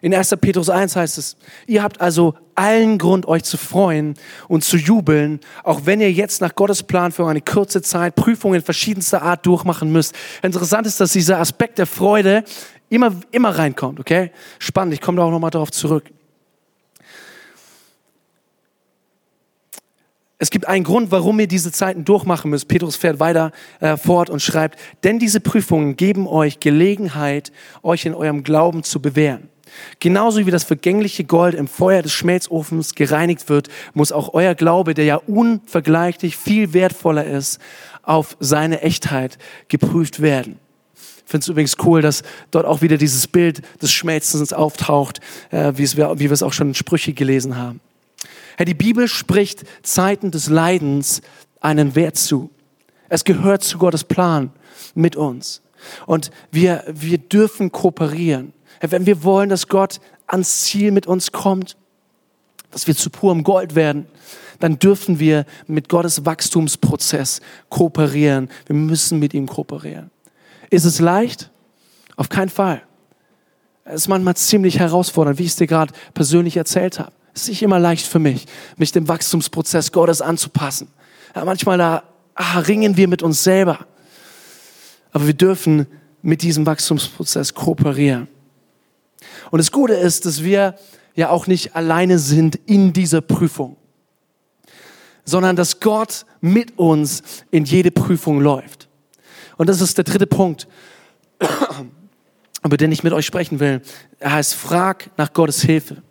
[0.00, 0.34] In 1.
[0.40, 4.14] Petrus 1 heißt es, ihr habt also allen Grund, euch zu freuen
[4.48, 8.62] und zu jubeln, auch wenn ihr jetzt nach Gottes Plan für eine kurze Zeit Prüfungen
[8.62, 10.14] verschiedenster Art durchmachen müsst.
[10.40, 12.44] Interessant ist, dass dieser Aspekt der Freude
[12.88, 14.30] immer, immer reinkommt, okay?
[14.58, 16.04] Spannend, ich komme da auch nochmal darauf zurück.
[20.40, 22.68] Es gibt einen Grund, warum ihr diese Zeiten durchmachen müsst.
[22.68, 27.50] Petrus fährt weiter äh, fort und schreibt, denn diese Prüfungen geben euch Gelegenheit,
[27.82, 29.48] euch in eurem Glauben zu bewähren.
[29.98, 34.94] Genauso wie das vergängliche Gold im Feuer des Schmelzofens gereinigt wird, muss auch euer Glaube,
[34.94, 37.58] der ja unvergleichlich viel wertvoller ist,
[38.02, 40.58] auf seine Echtheit geprüft werden.
[40.94, 42.22] Ich finde es übrigens cool, dass
[42.52, 45.20] dort auch wieder dieses Bild des Schmelzens auftaucht,
[45.50, 47.80] äh, wie, wir es auch schon in Sprüche gelesen haben.
[48.58, 51.22] Herr, die Bibel spricht Zeiten des Leidens
[51.60, 52.50] einen Wert zu.
[53.08, 54.50] Es gehört zu Gottes Plan
[54.96, 55.62] mit uns.
[56.06, 58.52] Und wir, wir dürfen kooperieren.
[58.80, 61.76] Herr, wenn wir wollen, dass Gott ans Ziel mit uns kommt,
[62.72, 64.06] dass wir zu purem Gold werden,
[64.58, 68.48] dann dürfen wir mit Gottes Wachstumsprozess kooperieren.
[68.66, 70.10] Wir müssen mit ihm kooperieren.
[70.68, 71.52] Ist es leicht?
[72.16, 72.82] Auf keinen Fall.
[73.84, 77.12] Es ist manchmal ziemlich herausfordernd, wie ich es dir gerade persönlich erzählt habe.
[77.38, 78.46] Es ist nicht immer leicht für mich,
[78.78, 80.88] mich dem Wachstumsprozess Gottes anzupassen.
[81.36, 82.02] Ja, manchmal da
[82.34, 83.86] ah, ringen wir mit uns selber.
[85.12, 85.86] Aber wir dürfen
[86.20, 88.26] mit diesem Wachstumsprozess kooperieren.
[89.52, 90.74] Und das Gute ist, dass wir
[91.14, 93.76] ja auch nicht alleine sind in dieser Prüfung,
[95.24, 97.22] sondern dass Gott mit uns
[97.52, 98.88] in jede Prüfung läuft.
[99.56, 100.66] Und das ist der dritte Punkt,
[102.64, 103.80] über den ich mit euch sprechen will.
[104.18, 106.02] Er heißt, frag nach Gottes Hilfe.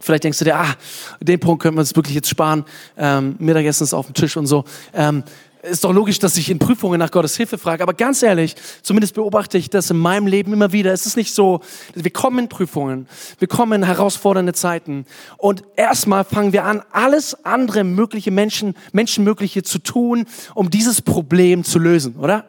[0.00, 0.74] Vielleicht denkst du dir, ah,
[1.20, 2.64] den Punkt können wir uns wirklich jetzt sparen.
[2.96, 4.64] Ähm, Mittagessen ist auf dem Tisch und so.
[4.92, 5.24] Ähm,
[5.66, 7.82] ist doch logisch, dass ich in Prüfungen nach Gottes Hilfe frage.
[7.82, 10.92] Aber ganz ehrlich, zumindest beobachte ich das in meinem Leben immer wieder.
[10.92, 11.60] Es ist nicht so,
[11.94, 15.06] wir kommen in Prüfungen, wir kommen in herausfordernde Zeiten.
[15.36, 21.64] Und erstmal fangen wir an, alles andere mögliche Menschen, Menschenmögliche zu tun, um dieses Problem
[21.64, 22.44] zu lösen, oder?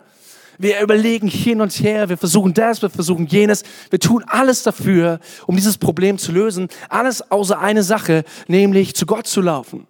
[0.58, 5.20] Wir überlegen hin und her, wir versuchen das, wir versuchen jenes, wir tun alles dafür,
[5.46, 6.68] um dieses Problem zu lösen.
[6.90, 9.88] Alles außer eine Sache, nämlich zu Gott zu laufen.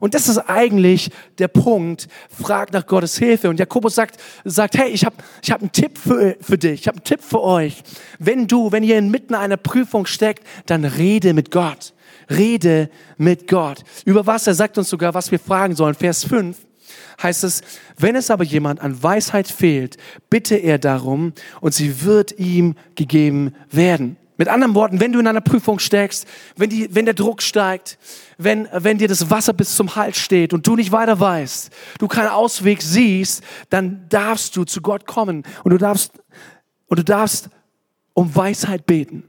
[0.00, 3.48] Und das ist eigentlich der Punkt, frag nach Gottes Hilfe.
[3.48, 6.88] Und Jakobus sagt, sagt hey, ich habe ich hab einen Tipp für, für dich, ich
[6.88, 7.82] habe einen Tipp für euch.
[8.18, 11.94] Wenn du, wenn ihr inmitten einer Prüfung steckt, dann rede mit Gott.
[12.30, 13.82] Rede mit Gott.
[14.04, 14.46] Über was?
[14.46, 15.94] Er sagt uns sogar, was wir fragen sollen.
[15.94, 16.56] Vers 5
[17.22, 17.62] heißt es,
[17.96, 19.96] wenn es aber jemand an Weisheit fehlt,
[20.30, 24.16] bitte er darum und sie wird ihm gegeben werden.
[24.36, 26.24] Mit anderen Worten, wenn du in einer Prüfung steckst,
[26.56, 27.98] wenn, die, wenn der Druck steigt,
[28.38, 32.06] wenn, wenn dir das Wasser bis zum Hals steht und du nicht weiter weißt, du
[32.06, 36.12] keinen Ausweg siehst, dann darfst du zu Gott kommen und du darfst,
[36.86, 37.48] und du darfst
[38.14, 39.24] um Weisheit beten.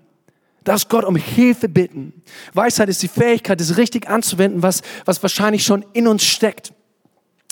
[0.63, 2.21] Darfst Gott um Hilfe bitten.
[2.53, 6.71] Weisheit ist die Fähigkeit, es richtig anzuwenden, was, was wahrscheinlich schon in uns steckt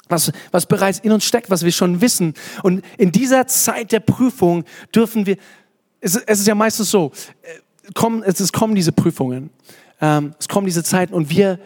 [0.10, 2.34] was, was bereits in uns steckt, was wir schon wissen.
[2.64, 5.38] Und in dieser Zeit der Prüfung dürfen wir,
[6.02, 9.50] es, es ist ja meistens so, äh, kommen, es, es kommen diese Prüfungen,
[10.02, 11.60] ähm, es kommen diese Zeiten und wir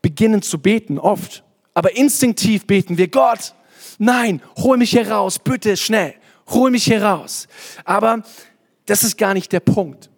[0.00, 1.44] beginnen zu beten, oft.
[1.74, 3.54] Aber instinktiv beten wir, Gott,
[3.98, 6.14] nein, hol mich hier raus, bitte schnell,
[6.48, 7.48] hol mich hier raus.
[7.84, 8.22] Aber
[8.86, 10.10] das ist gar nicht der Punkt.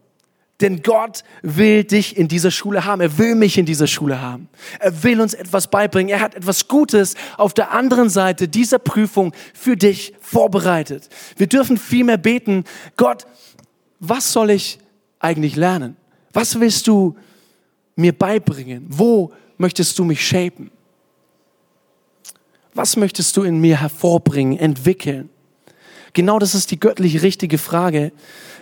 [0.65, 3.03] Denn Gott will dich in dieser Schule haben.
[3.03, 4.49] Er will mich in dieser Schule haben.
[4.81, 6.09] Er will uns etwas beibringen.
[6.09, 11.11] Er hat etwas Gutes auf der anderen Seite dieser Prüfung für dich vorbereitet.
[11.37, 12.65] Wir dürfen viel mehr beten.
[12.97, 13.27] Gott,
[14.01, 14.79] was soll ich
[15.19, 15.99] eigentlich lernen?
[16.33, 17.15] Was willst du
[17.95, 18.87] mir beibringen?
[18.89, 20.71] Wo möchtest du mich shapen?
[22.73, 25.29] Was möchtest du in mir hervorbringen, entwickeln?
[26.15, 28.12] Genau das ist die göttlich richtige Frage,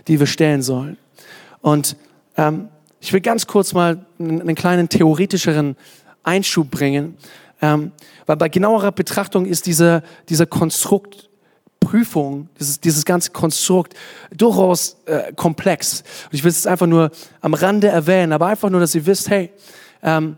[0.09, 0.97] die wir stellen sollen.
[1.63, 1.97] Und
[2.37, 2.69] ähm,
[3.01, 5.77] ich will ganz kurz mal einen kleinen theoretischeren
[6.23, 7.17] Einschub bringen,
[7.63, 7.93] ähm,
[8.27, 11.31] weil bei genauerer Betrachtung ist dieser, dieser Konstrukt
[11.81, 13.95] Prüfung, dieses, dieses ganze Konstrukt
[14.35, 16.03] durchaus äh, komplex.
[16.27, 17.11] Und ich will es einfach nur
[17.41, 19.51] am Rande erwähnen, aber einfach nur, dass ihr wisst, hey,
[20.03, 20.37] ähm,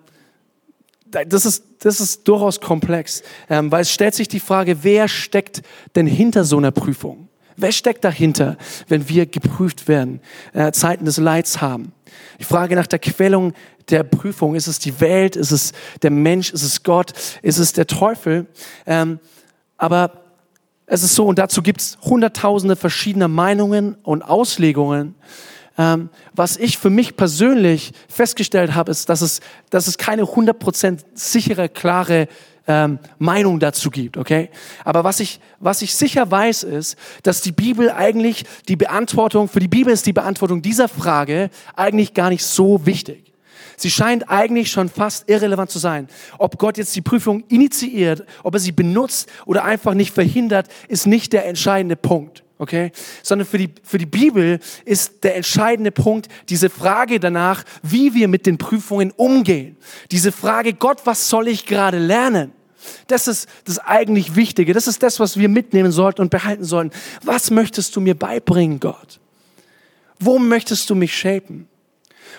[1.29, 5.63] das ist, das ist durchaus komplex, ähm, weil es stellt sich die Frage, wer steckt
[5.95, 7.29] denn hinter so einer Prüfung?
[7.57, 8.57] Wer steckt dahinter,
[8.89, 10.21] wenn wir geprüft werden,
[10.53, 11.93] äh, Zeiten des Leids haben?
[12.39, 13.53] Ich frage nach der Quellung
[13.91, 14.55] der Prüfung.
[14.55, 15.37] Ist es die Welt?
[15.37, 16.53] Ist es der Mensch?
[16.53, 17.13] Ist es Gott?
[17.43, 18.47] Ist es der Teufel?
[18.87, 19.21] Ähm,
[19.77, 20.25] aber
[20.87, 25.15] es ist so, und dazu gibt es hunderttausende verschiedener Meinungen und Auslegungen.
[25.77, 29.41] Ähm, was ich für mich persönlich festgestellt habe, ist, dass es,
[29.71, 32.29] dass es keine 100% sichere, klare
[32.67, 34.51] ähm, Meinung dazu gibt, okay?
[34.85, 39.61] Aber was ich, was ich sicher weiß, ist, dass die Bibel eigentlich die Beantwortung, für
[39.61, 43.33] die Bibel ist die Beantwortung dieser Frage eigentlich gar nicht so wichtig.
[43.77, 46.09] Sie scheint eigentlich schon fast irrelevant zu sein.
[46.39, 51.07] Ob Gott jetzt die Prüfung initiiert, ob er sie benutzt oder einfach nicht verhindert, ist
[51.07, 52.44] nicht der entscheidende Punkt.
[52.59, 52.93] Okay?
[53.23, 58.29] Sondern für die, für die Bibel ist der entscheidende Punkt diese Frage danach, wie wir
[58.29, 59.77] mit den Prüfungen umgehen.
[60.11, 62.53] Diese Frage, Gott, was soll ich gerade lernen?
[63.07, 64.73] Das ist das eigentlich Wichtige.
[64.73, 66.95] Das ist das, was wir mitnehmen sollten und behalten sollten.
[67.23, 69.21] Was möchtest du mir beibringen, Gott?
[70.21, 71.67] Wo möchtest du mich shapen?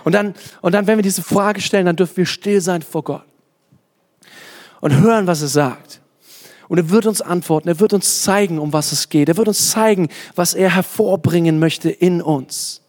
[0.03, 3.03] Und dann, und dann, wenn wir diese Frage stellen, dann dürfen wir still sein vor
[3.03, 3.25] Gott
[4.85, 5.99] und hören, was er sagt.
[6.67, 9.29] Und er wird uns antworten, er wird uns zeigen, um was es geht.
[9.29, 12.81] Er wird uns zeigen, was er hervorbringen möchte in uns.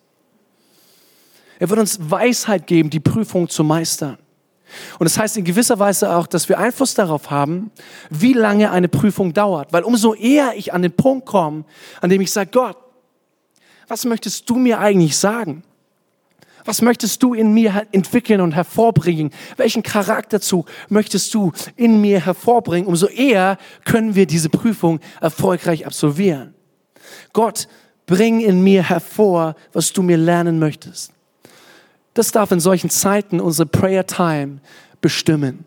[1.58, 4.18] Er wird uns Weisheit geben, die Prüfung zu meistern.
[4.98, 7.70] Und das heißt in gewisser Weise auch, dass wir Einfluss darauf haben,
[8.10, 9.72] wie lange eine Prüfung dauert.
[9.72, 11.64] Weil umso eher ich an den Punkt komme,
[12.00, 12.76] an dem ich sage, Gott,
[13.88, 15.62] was möchtest du mir eigentlich sagen?
[16.66, 19.30] Was möchtest du in mir entwickeln und hervorbringen?
[19.56, 22.86] Welchen Charakterzug möchtest du in mir hervorbringen?
[22.86, 26.54] Umso eher können wir diese Prüfung erfolgreich absolvieren.
[27.32, 27.68] Gott,
[28.06, 31.12] bring in mir hervor, was du mir lernen möchtest.
[32.14, 34.58] Das darf in solchen Zeiten unsere Prayer Time
[35.00, 35.64] bestimmen.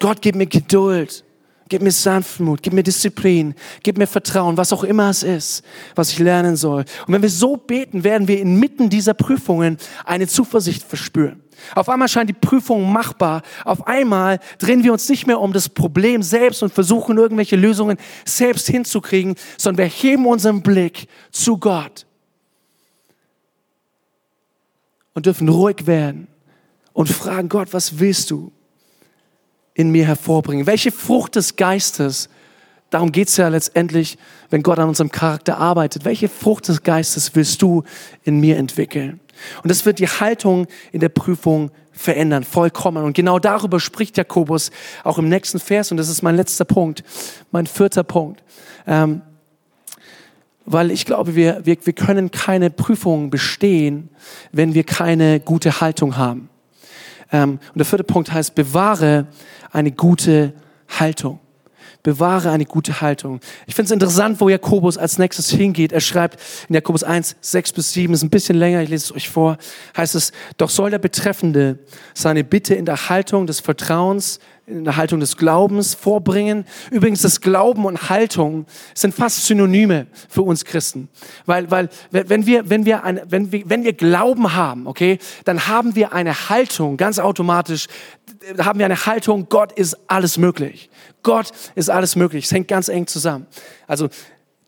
[0.00, 1.24] Gott, gib mir Geduld.
[1.68, 5.64] Gib mir Sanftmut, gib mir Disziplin, gib mir Vertrauen, was auch immer es ist,
[5.96, 6.84] was ich lernen soll.
[7.06, 11.42] Und wenn wir so beten, werden wir inmitten dieser Prüfungen eine Zuversicht verspüren.
[11.74, 13.42] Auf einmal scheint die Prüfung machbar.
[13.64, 17.96] Auf einmal drehen wir uns nicht mehr um das Problem selbst und versuchen irgendwelche Lösungen
[18.24, 22.06] selbst hinzukriegen, sondern wir heben unseren Blick zu Gott
[25.14, 26.28] und dürfen ruhig werden
[26.92, 28.52] und fragen Gott, was willst du?
[29.76, 30.66] In mir hervorbringen?
[30.66, 32.30] Welche Frucht des Geistes,
[32.88, 34.16] darum geht's ja letztendlich,
[34.48, 37.84] wenn Gott an unserem Charakter arbeitet, welche Frucht des Geistes willst du
[38.24, 39.20] in mir entwickeln?
[39.62, 43.04] Und das wird die Haltung in der Prüfung verändern, vollkommen.
[43.04, 44.70] Und genau darüber spricht Jakobus
[45.04, 45.90] auch im nächsten Vers.
[45.90, 47.04] Und das ist mein letzter Punkt,
[47.50, 48.42] mein vierter Punkt.
[48.86, 49.20] Ähm,
[50.64, 54.08] weil ich glaube, wir, wir, wir können keine Prüfung bestehen,
[54.52, 56.48] wenn wir keine gute Haltung haben.
[57.32, 59.26] Ähm, und der vierte Punkt heißt, bewahre
[59.76, 60.54] eine gute
[60.88, 61.38] Haltung.
[62.02, 63.40] Bewahre eine gute Haltung.
[63.66, 65.92] Ich finde es interessant, wo Jakobus als nächstes hingeht.
[65.92, 69.12] Er schreibt in Jakobus 1, 6 bis 7, ist ein bisschen länger, ich lese es
[69.12, 69.58] euch vor,
[69.96, 71.78] heißt es, doch soll der Betreffende
[72.14, 76.64] seine Bitte in der Haltung des Vertrauens in der Haltung des Glaubens vorbringen.
[76.90, 81.08] Übrigens, das Glauben und Haltung sind fast Synonyme für uns Christen.
[81.44, 85.68] Weil, weil, wenn wir, wenn wir, eine, wenn wir, wenn wir Glauben haben, okay, dann
[85.68, 87.86] haben wir eine Haltung, ganz automatisch,
[88.58, 90.90] haben wir eine Haltung, Gott ist alles möglich.
[91.22, 92.46] Gott ist alles möglich.
[92.46, 93.46] Es hängt ganz eng zusammen.
[93.86, 94.08] Also,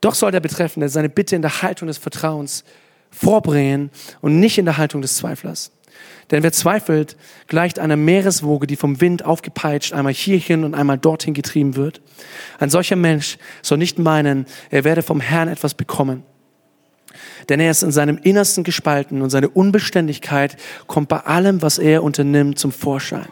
[0.01, 2.63] doch soll der Betreffende seine Bitte in der Haltung des Vertrauens
[3.11, 3.89] vorbringen
[4.21, 5.71] und nicht in der Haltung des Zweiflers.
[6.31, 11.33] Denn wer zweifelt, gleicht einer Meereswoge, die vom Wind aufgepeitscht einmal hierhin und einmal dorthin
[11.33, 12.01] getrieben wird.
[12.59, 16.23] Ein solcher Mensch soll nicht meinen, er werde vom Herrn etwas bekommen.
[17.47, 22.03] Denn er ist in seinem Innersten gespalten und seine Unbeständigkeit kommt bei allem, was er
[22.03, 23.27] unternimmt, zum Vorschein.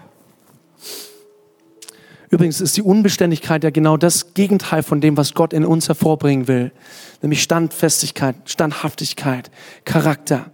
[2.30, 6.48] Übrigens ist die Unbeständigkeit ja genau das Gegenteil von dem, was Gott in uns hervorbringen
[6.48, 6.72] will.
[7.22, 9.50] Nämlich Standfestigkeit, Standhaftigkeit,
[9.86, 10.52] Charakter.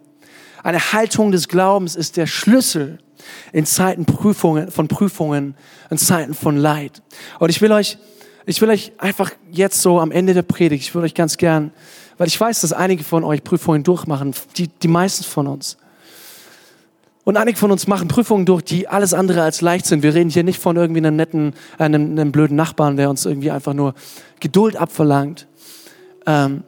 [0.63, 2.99] Eine Haltung des Glaubens ist der Schlüssel
[3.51, 5.55] in Zeiten Prüfungen, von Prüfungen,
[5.89, 7.01] in Zeiten von Leid.
[7.39, 7.97] Und ich will euch,
[8.45, 11.71] ich will euch einfach jetzt so am Ende der Predigt, ich würde euch ganz gern,
[12.17, 15.77] weil ich weiß, dass einige von euch Prüfungen durchmachen, die, die meisten von uns.
[17.25, 20.03] Und einige von uns machen Prüfungen durch, die alles andere als leicht sind.
[20.03, 23.25] Wir reden hier nicht von irgendwie einem netten, äh, einem, einem blöden Nachbarn, der uns
[23.25, 23.95] irgendwie einfach nur
[24.39, 25.47] Geduld abverlangt.
[26.25, 26.63] Ähm,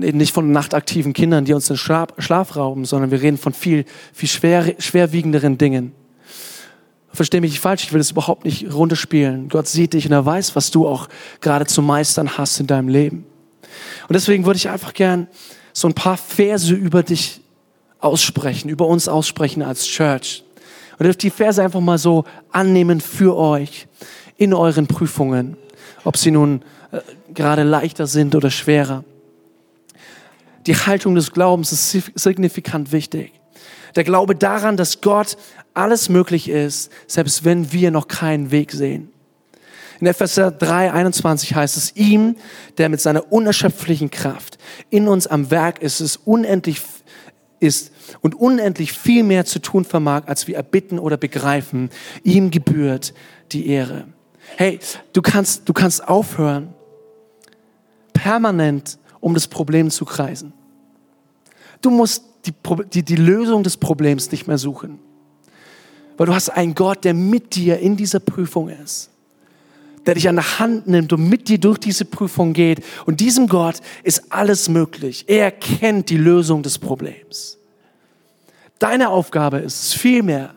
[0.00, 3.38] wir reden nicht von nachtaktiven Kindern, die uns den Schlaf, Schlaf rauben, sondern wir reden
[3.38, 5.92] von viel, viel schwer, schwerwiegenderen Dingen.
[7.12, 9.48] Versteh mich nicht falsch, ich will das überhaupt nicht runterspielen.
[9.48, 11.08] Gott sieht dich und er weiß, was du auch
[11.40, 13.24] gerade zu meistern hast in deinem Leben.
[14.08, 15.28] Und deswegen würde ich einfach gern
[15.72, 17.40] so ein paar Verse über dich
[17.98, 20.44] aussprechen, über uns aussprechen als Church.
[20.98, 23.86] Und dürft die Verse einfach mal so annehmen für euch
[24.36, 25.56] in euren Prüfungen,
[26.04, 27.00] ob sie nun äh,
[27.32, 29.04] gerade leichter sind oder schwerer.
[30.66, 33.32] Die Haltung des Glaubens ist signifikant wichtig.
[33.94, 35.36] Der Glaube daran, dass Gott
[35.74, 39.12] alles möglich ist, selbst wenn wir noch keinen Weg sehen.
[40.00, 42.36] In Epheser 3, 21 heißt es, ihm,
[42.76, 44.58] der mit seiner unerschöpflichen Kraft
[44.90, 46.82] in uns am Werk ist, es unendlich
[47.60, 51.88] ist und unendlich viel mehr zu tun vermag, als wir erbitten oder begreifen.
[52.24, 53.14] Ihm gebührt
[53.52, 54.06] die Ehre.
[54.56, 54.78] Hey,
[55.14, 56.74] du kannst, du kannst aufhören,
[58.12, 60.52] permanent um das Problem zu kreisen.
[61.80, 62.52] Du musst die,
[62.92, 64.98] die, die Lösung des Problems nicht mehr suchen.
[66.16, 69.10] Weil du hast einen Gott, der mit dir in dieser Prüfung ist.
[70.06, 72.82] Der dich an der Hand nimmt und mit dir durch diese Prüfung geht.
[73.04, 75.24] Und diesem Gott ist alles möglich.
[75.26, 77.58] Er kennt die Lösung des Problems.
[78.78, 80.54] Deine Aufgabe ist es vielmehr,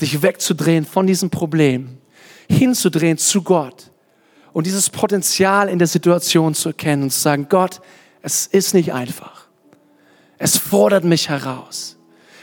[0.00, 1.98] dich wegzudrehen von diesem Problem,
[2.48, 3.90] hinzudrehen zu Gott
[4.54, 7.80] und dieses Potenzial in der Situation zu erkennen und zu sagen, Gott,
[8.22, 9.48] es ist nicht einfach.
[10.38, 11.96] Es fordert mich heraus.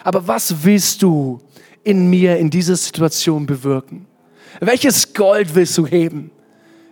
[0.03, 1.41] Aber was willst du
[1.83, 4.05] in mir in dieser Situation bewirken?
[4.59, 6.31] Welches Gold willst du heben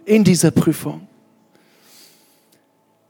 [0.06, 1.08] in dieser Prüfung?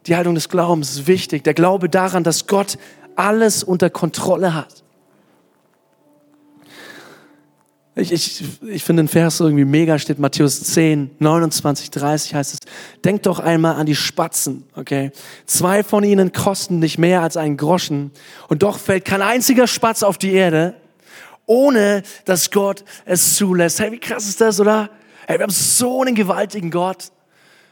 [0.08, 1.44] Die Haltung des Glaubens ist wichtig.
[1.44, 2.80] Der Glaube daran, dass Gott
[3.16, 4.84] alles unter Kontrolle hat.
[8.00, 12.60] Ich, ich, ich finde den Vers irgendwie mega, steht Matthäus 10, 29, 30 heißt es,
[13.04, 15.12] denkt doch einmal an die Spatzen, okay?
[15.46, 18.12] Zwei von ihnen kosten nicht mehr als einen Groschen
[18.48, 20.76] und doch fällt kein einziger Spatz auf die Erde,
[21.46, 23.80] ohne dass Gott es zulässt.
[23.80, 24.90] Hey, wie krass ist das, oder?
[25.28, 27.12] Hey, wir haben so einen gewaltigen Gott.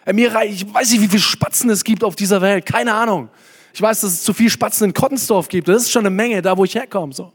[0.03, 3.29] Hey, mir, ich weiß nicht, wie viele Spatzen es gibt auf dieser Welt, keine Ahnung.
[3.73, 5.67] Ich weiß, dass es zu viel Spatzen in Kottensdorf gibt.
[5.67, 7.13] Das ist schon eine Menge, da wo ich herkomme.
[7.13, 7.31] So.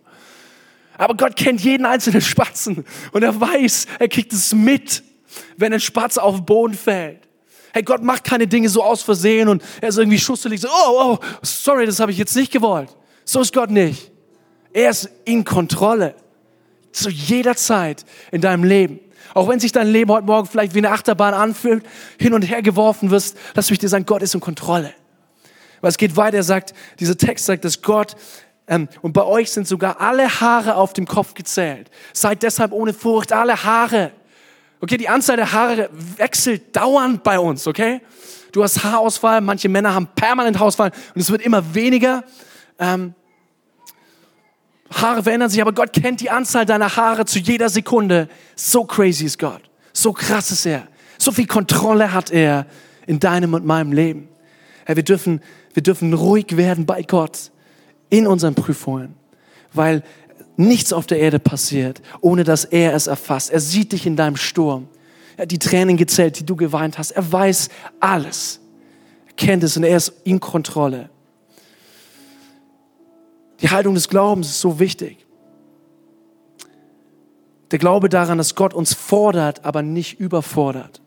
[0.99, 5.03] Aber Gott kennt jeden einzelnen Spatzen und er weiß, er kriegt es mit,
[5.57, 7.20] wenn ein Spatz auf den Boden fällt.
[7.72, 10.61] Hey, Gott macht keine Dinge so aus Versehen und er ist irgendwie schusselig.
[10.61, 12.95] So, oh, oh, sorry, das habe ich jetzt nicht gewollt.
[13.24, 14.11] So ist Gott nicht.
[14.72, 16.14] Er ist in Kontrolle.
[16.93, 19.01] Zu jeder Zeit in deinem Leben.
[19.32, 21.84] Auch wenn sich dein Leben heute Morgen vielleicht wie eine Achterbahn anfühlt,
[22.18, 24.93] hin und her geworfen wirst, lass mich dir sagen, Gott ist in Kontrolle.
[25.80, 28.14] Weil es geht weiter, er sagt, dieser Text sagt, dass Gott,
[29.02, 31.90] und bei euch sind sogar alle Haare auf dem Kopf gezählt.
[32.12, 34.12] Seid deshalb ohne Furcht, alle Haare.
[34.80, 38.00] Okay, die Anzahl der Haare wechselt dauernd bei uns, okay?
[38.50, 42.24] Du hast Haarausfall, manche Männer haben permanent Haarausfall und es wird immer weniger.
[42.78, 43.14] Ähm,
[44.90, 48.28] Haare verändern sich, aber Gott kennt die Anzahl deiner Haare zu jeder Sekunde.
[48.56, 49.62] So crazy ist Gott.
[49.92, 50.88] So krass ist er.
[51.18, 52.66] So viel Kontrolle hat er
[53.06, 54.28] in deinem und meinem Leben.
[54.84, 55.40] Hey, wir dürfen
[55.74, 57.51] wir dürfen ruhig werden bei Gott
[58.12, 59.14] in unseren Prüfungen,
[59.72, 60.02] weil
[60.58, 63.50] nichts auf der Erde passiert, ohne dass er es erfasst.
[63.50, 64.88] Er sieht dich in deinem Sturm.
[65.38, 67.12] Er hat die Tränen gezählt, die du geweint hast.
[67.12, 68.60] Er weiß alles.
[69.28, 71.08] Er kennt es und er ist in Kontrolle.
[73.62, 75.24] Die Haltung des Glaubens ist so wichtig.
[77.70, 81.00] Der Glaube daran, dass Gott uns fordert, aber nicht überfordert.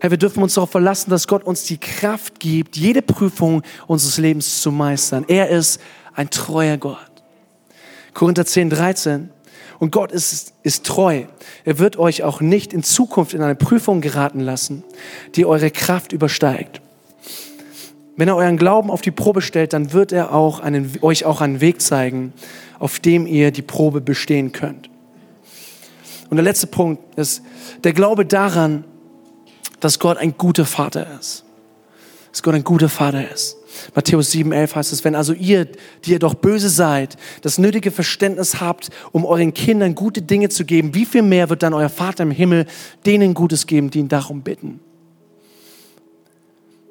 [0.00, 4.16] Herr, wir dürfen uns darauf verlassen, dass Gott uns die Kraft gibt, jede Prüfung unseres
[4.16, 5.26] Lebens zu meistern.
[5.28, 5.78] Er ist
[6.14, 6.96] ein treuer Gott.
[8.14, 9.30] Korinther 10, 13.
[9.78, 11.24] Und Gott ist, ist treu.
[11.66, 14.84] Er wird euch auch nicht in Zukunft in eine Prüfung geraten lassen,
[15.36, 16.80] die eure Kraft übersteigt.
[18.16, 21.42] Wenn er euren Glauben auf die Probe stellt, dann wird er auch einen, euch auch
[21.42, 22.32] einen Weg zeigen,
[22.78, 24.88] auf dem ihr die Probe bestehen könnt.
[26.30, 27.42] Und der letzte Punkt ist
[27.84, 28.84] der Glaube daran,
[29.80, 31.44] dass Gott ein guter Vater ist.
[32.30, 33.56] Dass Gott ein guter Vater ist.
[33.94, 35.66] Matthäus 7, 11 heißt es, wenn also ihr,
[36.04, 40.64] die ihr doch böse seid, das nötige Verständnis habt, um euren Kindern gute Dinge zu
[40.64, 42.66] geben, wie viel mehr wird dann euer Vater im Himmel
[43.06, 44.80] denen Gutes geben, die ihn darum bitten?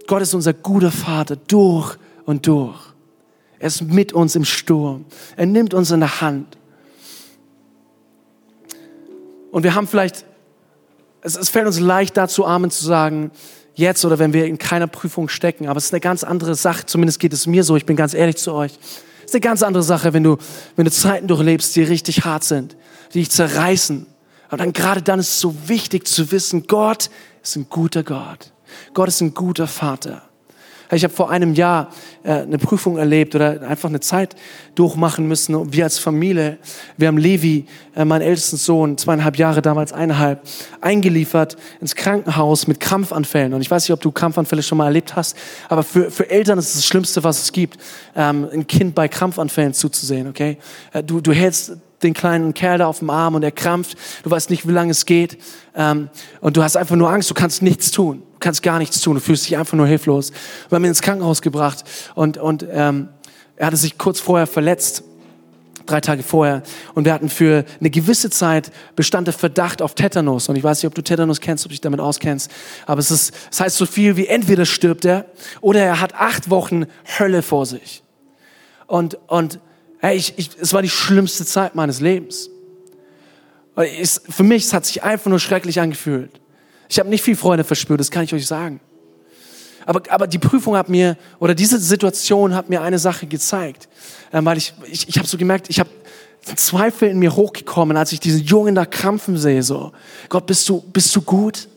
[0.08, 2.80] Gott ist unser guter Vater durch und durch.
[3.60, 5.06] Er ist mit uns im Sturm.
[5.36, 6.58] Er nimmt uns in der Hand.
[9.52, 10.26] Und wir haben vielleicht
[11.22, 13.32] es, es fällt uns leicht dazu, Amen zu sagen,
[13.76, 15.68] jetzt oder wenn wir in keiner Prüfung stecken.
[15.68, 18.14] Aber es ist eine ganz andere Sache, zumindest geht es mir so, ich bin ganz
[18.14, 18.74] ehrlich zu euch.
[19.20, 20.38] Es ist eine ganz andere Sache, wenn du,
[20.76, 22.76] wenn du Zeiten durchlebst, die richtig hart sind,
[23.14, 24.06] die dich zerreißen.
[24.48, 27.10] Aber dann gerade dann ist es so wichtig zu wissen, Gott
[27.44, 28.52] ist ein guter Gott.
[28.94, 30.29] Gott ist ein guter Vater.
[30.92, 31.92] Ich habe vor einem Jahr
[32.24, 34.36] äh, eine Prüfung erlebt oder einfach eine Zeit
[34.74, 35.54] durchmachen müssen.
[35.54, 36.58] Und wir als Familie,
[36.98, 37.66] wir haben Levi,
[37.96, 40.42] äh, meinen ältesten Sohn, zweieinhalb Jahre damals, eineinhalb,
[40.82, 43.54] eingeliefert ins Krankenhaus mit Krampfanfällen.
[43.54, 45.38] Und ich weiß nicht, ob du Krampfanfälle schon mal erlebt hast,
[45.68, 47.78] aber für, für Eltern ist es das Schlimmste, was es gibt,
[48.16, 50.28] ähm, ein Kind bei Krampfanfällen zuzusehen.
[50.28, 50.58] Okay,
[50.92, 53.98] äh, du, du hältst den kleinen Kerl da auf dem Arm und er krampft.
[54.24, 55.38] Du weißt nicht, wie lange es geht.
[55.76, 56.10] Ähm,
[56.42, 58.24] und du hast einfach nur Angst, du kannst nichts tun.
[58.34, 60.32] Du kannst gar nichts tun, du fühlst dich einfach nur hilflos.
[60.70, 61.84] Wir haben ihn ins Krankenhaus gebracht
[62.16, 63.10] und, und ähm,
[63.58, 65.04] er hatte sich kurz vorher verletzt,
[65.86, 66.64] drei Tage vorher.
[66.94, 70.48] Und wir hatten für eine gewisse Zeit bestand der Verdacht auf Tetanus.
[70.48, 72.50] Und ich weiß nicht, ob du Tetanus kennst, ob du dich damit auskennst.
[72.86, 75.26] Aber es, ist, es heißt so viel wie entweder stirbt er
[75.62, 76.86] oder er hat acht Wochen
[77.20, 78.04] Hölle vor sich.
[78.88, 79.60] Und, und
[80.00, 82.50] hey, ich, ich, es war die schlimmste Zeit meines Lebens.
[83.78, 86.32] Ich, für mich es hat sich einfach nur schrecklich angefühlt.
[86.90, 88.82] Ich habe nicht viel Freude verspürt, das kann ich euch sagen.
[89.86, 93.88] Aber, aber die Prüfung hat mir, oder diese Situation hat mir eine Sache gezeigt.
[94.34, 95.90] Ähm, weil ich, ich, ich habe so gemerkt, ich habe
[96.56, 99.64] Zweifel in mir hochgekommen, als ich diesen Jungen da krampfen sehe.
[99.64, 99.92] So,
[100.30, 101.68] Gott, bist du, bist du gut?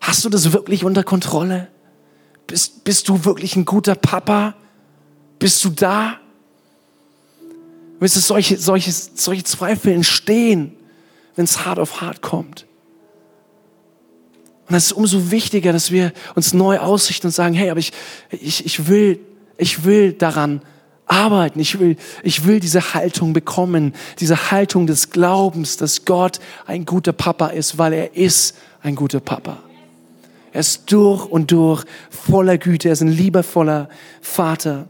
[0.00, 1.68] Hast du das wirklich unter Kontrolle?
[2.46, 4.54] Bist, bist du wirklich ein guter Papa?
[5.38, 6.19] Bist du da?
[8.00, 10.74] Wisst ihr, solche, solche, solche Zweifel entstehen,
[11.36, 12.66] wenn es hart auf hart kommt.
[14.68, 17.92] Und es ist umso wichtiger, dass wir uns neu ausrichten und sagen, hey, aber ich,
[18.30, 19.20] ich, ich will,
[19.58, 20.62] ich will daran
[21.06, 21.58] arbeiten.
[21.60, 27.12] Ich will, ich will diese Haltung bekommen, diese Haltung des Glaubens, dass Gott ein guter
[27.12, 29.58] Papa ist, weil er ist ein guter Papa.
[30.52, 32.88] Er ist durch und durch voller Güte.
[32.88, 33.88] Er ist ein liebevoller
[34.20, 34.88] Vater.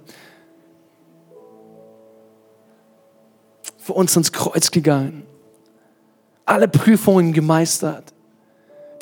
[3.91, 5.25] Für uns ins Kreuz gegangen.
[6.45, 8.15] Alle Prüfungen gemeistert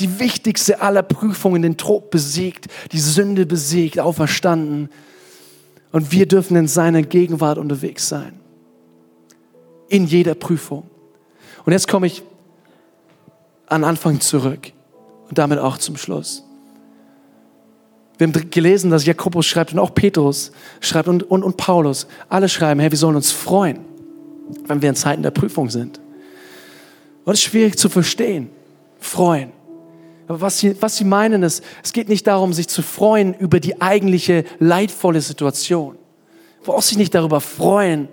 [0.01, 4.89] die wichtigste aller Prüfungen, den Tod besiegt, die Sünde besiegt, auferstanden.
[5.93, 8.41] Und wir dürfen in seiner Gegenwart unterwegs sein.
[9.91, 10.89] In jeder Prüfung.
[11.67, 12.23] Und jetzt komme ich
[13.67, 14.73] an Anfang zurück
[15.29, 16.45] und damit auch zum Schluss.
[18.17, 22.07] Wir haben gelesen, dass Jakobus schreibt und auch Petrus schreibt und, und, und Paulus.
[22.31, 23.88] Alle schreiben, hey, wir sollen uns freuen,
[24.67, 26.01] wenn wir in Zeiten der Prüfung sind.
[27.25, 28.51] Und es ist schwierig zu verstehen.
[28.99, 29.53] Freuen.
[30.27, 33.61] Aber was sie, was sie meinen ist, es geht nicht darum, sich zu freuen über
[33.61, 35.97] die eigentliche leidvolle Situation.
[36.61, 38.09] Du brauchst dich nicht darüber freuen,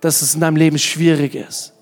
[0.00, 1.74] dass es in deinem Leben schwierig ist.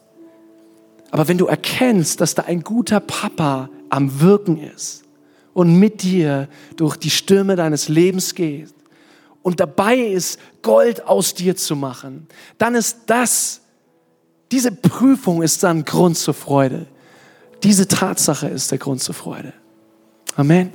[1.10, 5.04] Aber wenn du erkennst, dass da ein guter Papa am Wirken ist,
[5.58, 8.72] und mit dir durch die Stürme deines Lebens geht
[9.42, 12.26] und dabei ist, Gold aus dir zu machen,
[12.58, 13.60] dann ist das,
[14.50, 16.86] diese Prüfung ist dann Grund zur Freude.
[17.62, 19.52] Diese Tatsache ist der Grund zur Freude.
[20.36, 20.72] Amen.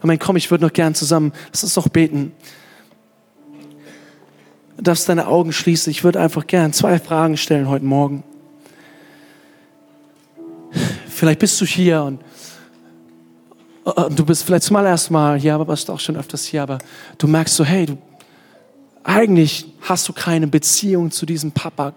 [0.00, 0.18] Amen.
[0.18, 2.32] Komm, ich würde noch gern zusammen, lass uns doch beten.
[4.76, 5.90] Du darfst deine Augen schließen.
[5.90, 8.22] Ich würde einfach gern zwei Fragen stellen heute Morgen.
[11.08, 12.20] Vielleicht bist du hier und
[14.10, 16.78] du bist vielleicht zum allerersten Mal hier, aber warst auch schon öfters hier, aber
[17.18, 17.98] du merkst so, hey, du,
[19.04, 21.94] eigentlich hast du keine Beziehung zu diesem Papa,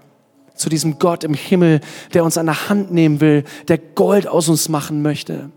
[0.56, 1.82] zu diesem Gott im Himmel,
[2.14, 5.50] der uns an der Hand nehmen will, der Gold aus uns machen möchte.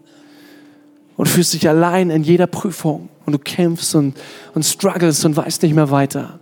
[1.17, 4.17] Und fühlst dich allein in jeder Prüfung und du kämpfst und,
[4.55, 6.41] und struggles und weißt nicht mehr weiter.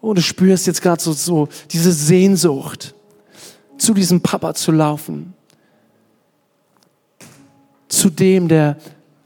[0.00, 2.94] Und du spürst jetzt gerade so, so diese Sehnsucht,
[3.78, 5.33] zu diesem Papa zu laufen
[7.98, 8.76] zu dem, der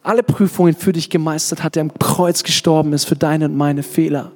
[0.02, 3.82] alle Prüfungen für dich gemeistert hat, der am Kreuz gestorben ist für deine und meine
[3.82, 4.32] Fehler.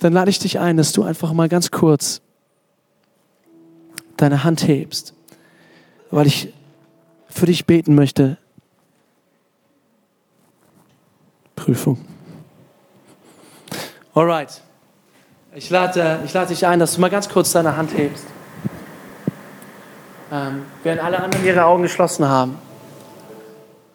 [0.00, 2.20] Dann lade ich dich ein, dass du einfach mal ganz kurz
[4.16, 5.14] deine Hand hebst,
[6.10, 6.52] weil ich
[7.28, 8.38] für dich beten möchte.
[11.56, 12.04] Prüfung.
[14.14, 14.60] Alright.
[15.54, 18.24] Ich lade, ich lade dich ein, dass du mal ganz kurz deine Hand hebst
[20.34, 22.58] ähm, während alle anderen ihre Augen geschlossen haben,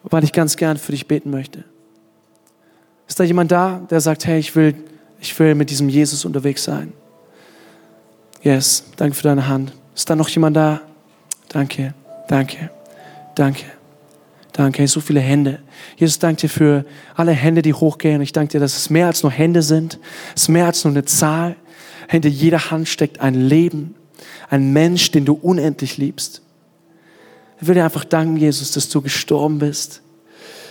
[0.04, 1.64] weil ich ganz gern für dich beten möchte.
[3.06, 4.74] Ist da jemand da, der sagt, hey, ich will,
[5.20, 6.94] ich will mit diesem Jesus unterwegs sein?
[8.42, 9.74] Yes, danke für deine Hand.
[9.94, 10.80] Ist da noch jemand da?
[11.50, 11.92] Danke,
[12.28, 12.70] danke,
[13.34, 13.66] danke,
[14.52, 14.88] danke.
[14.88, 15.58] So viele Hände.
[15.96, 16.84] Jesus, danke dir für
[17.16, 18.22] alle Hände, die hochgehen.
[18.22, 19.98] Ich danke dir, dass es mehr als nur Hände sind.
[20.34, 21.56] Es ist mehr als nur eine Zahl.
[22.08, 23.94] Hinter jeder Hand steckt ein Leben
[24.48, 26.42] ein Mensch, den du unendlich liebst.
[27.60, 30.02] Ich will dir einfach danken, Jesus, dass du gestorben bist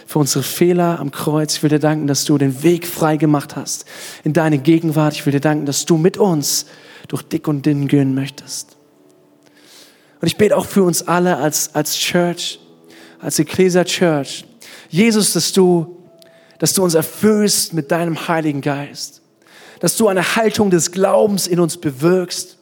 [0.08, 1.56] für unsere Fehler am Kreuz.
[1.56, 3.86] Ich will dir danken, dass du den Weg frei gemacht hast
[4.24, 5.14] in deine Gegenwart.
[5.14, 6.66] Ich will dir danken, dass du mit uns
[7.08, 8.78] durch dick und dünn gehen möchtest.
[10.20, 12.60] Und ich bete auch für uns alle als, als Church,
[13.20, 14.46] als Ecclesia Church.
[14.90, 15.98] Jesus, dass du,
[16.58, 19.22] dass du uns erfüllst mit deinem Heiligen Geist.
[19.80, 22.59] Dass du eine Haltung des Glaubens in uns bewirkst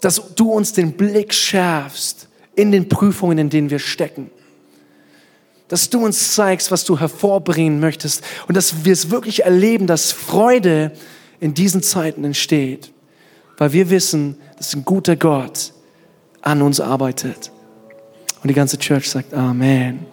[0.00, 4.30] dass du uns den Blick schärfst in den Prüfungen, in denen wir stecken.
[5.68, 10.12] Dass du uns zeigst, was du hervorbringen möchtest und dass wir es wirklich erleben, dass
[10.12, 10.92] Freude
[11.40, 12.92] in diesen Zeiten entsteht,
[13.58, 15.72] weil wir wissen, dass ein guter Gott
[16.40, 17.50] an uns arbeitet.
[18.42, 20.06] Und die ganze Church sagt Amen.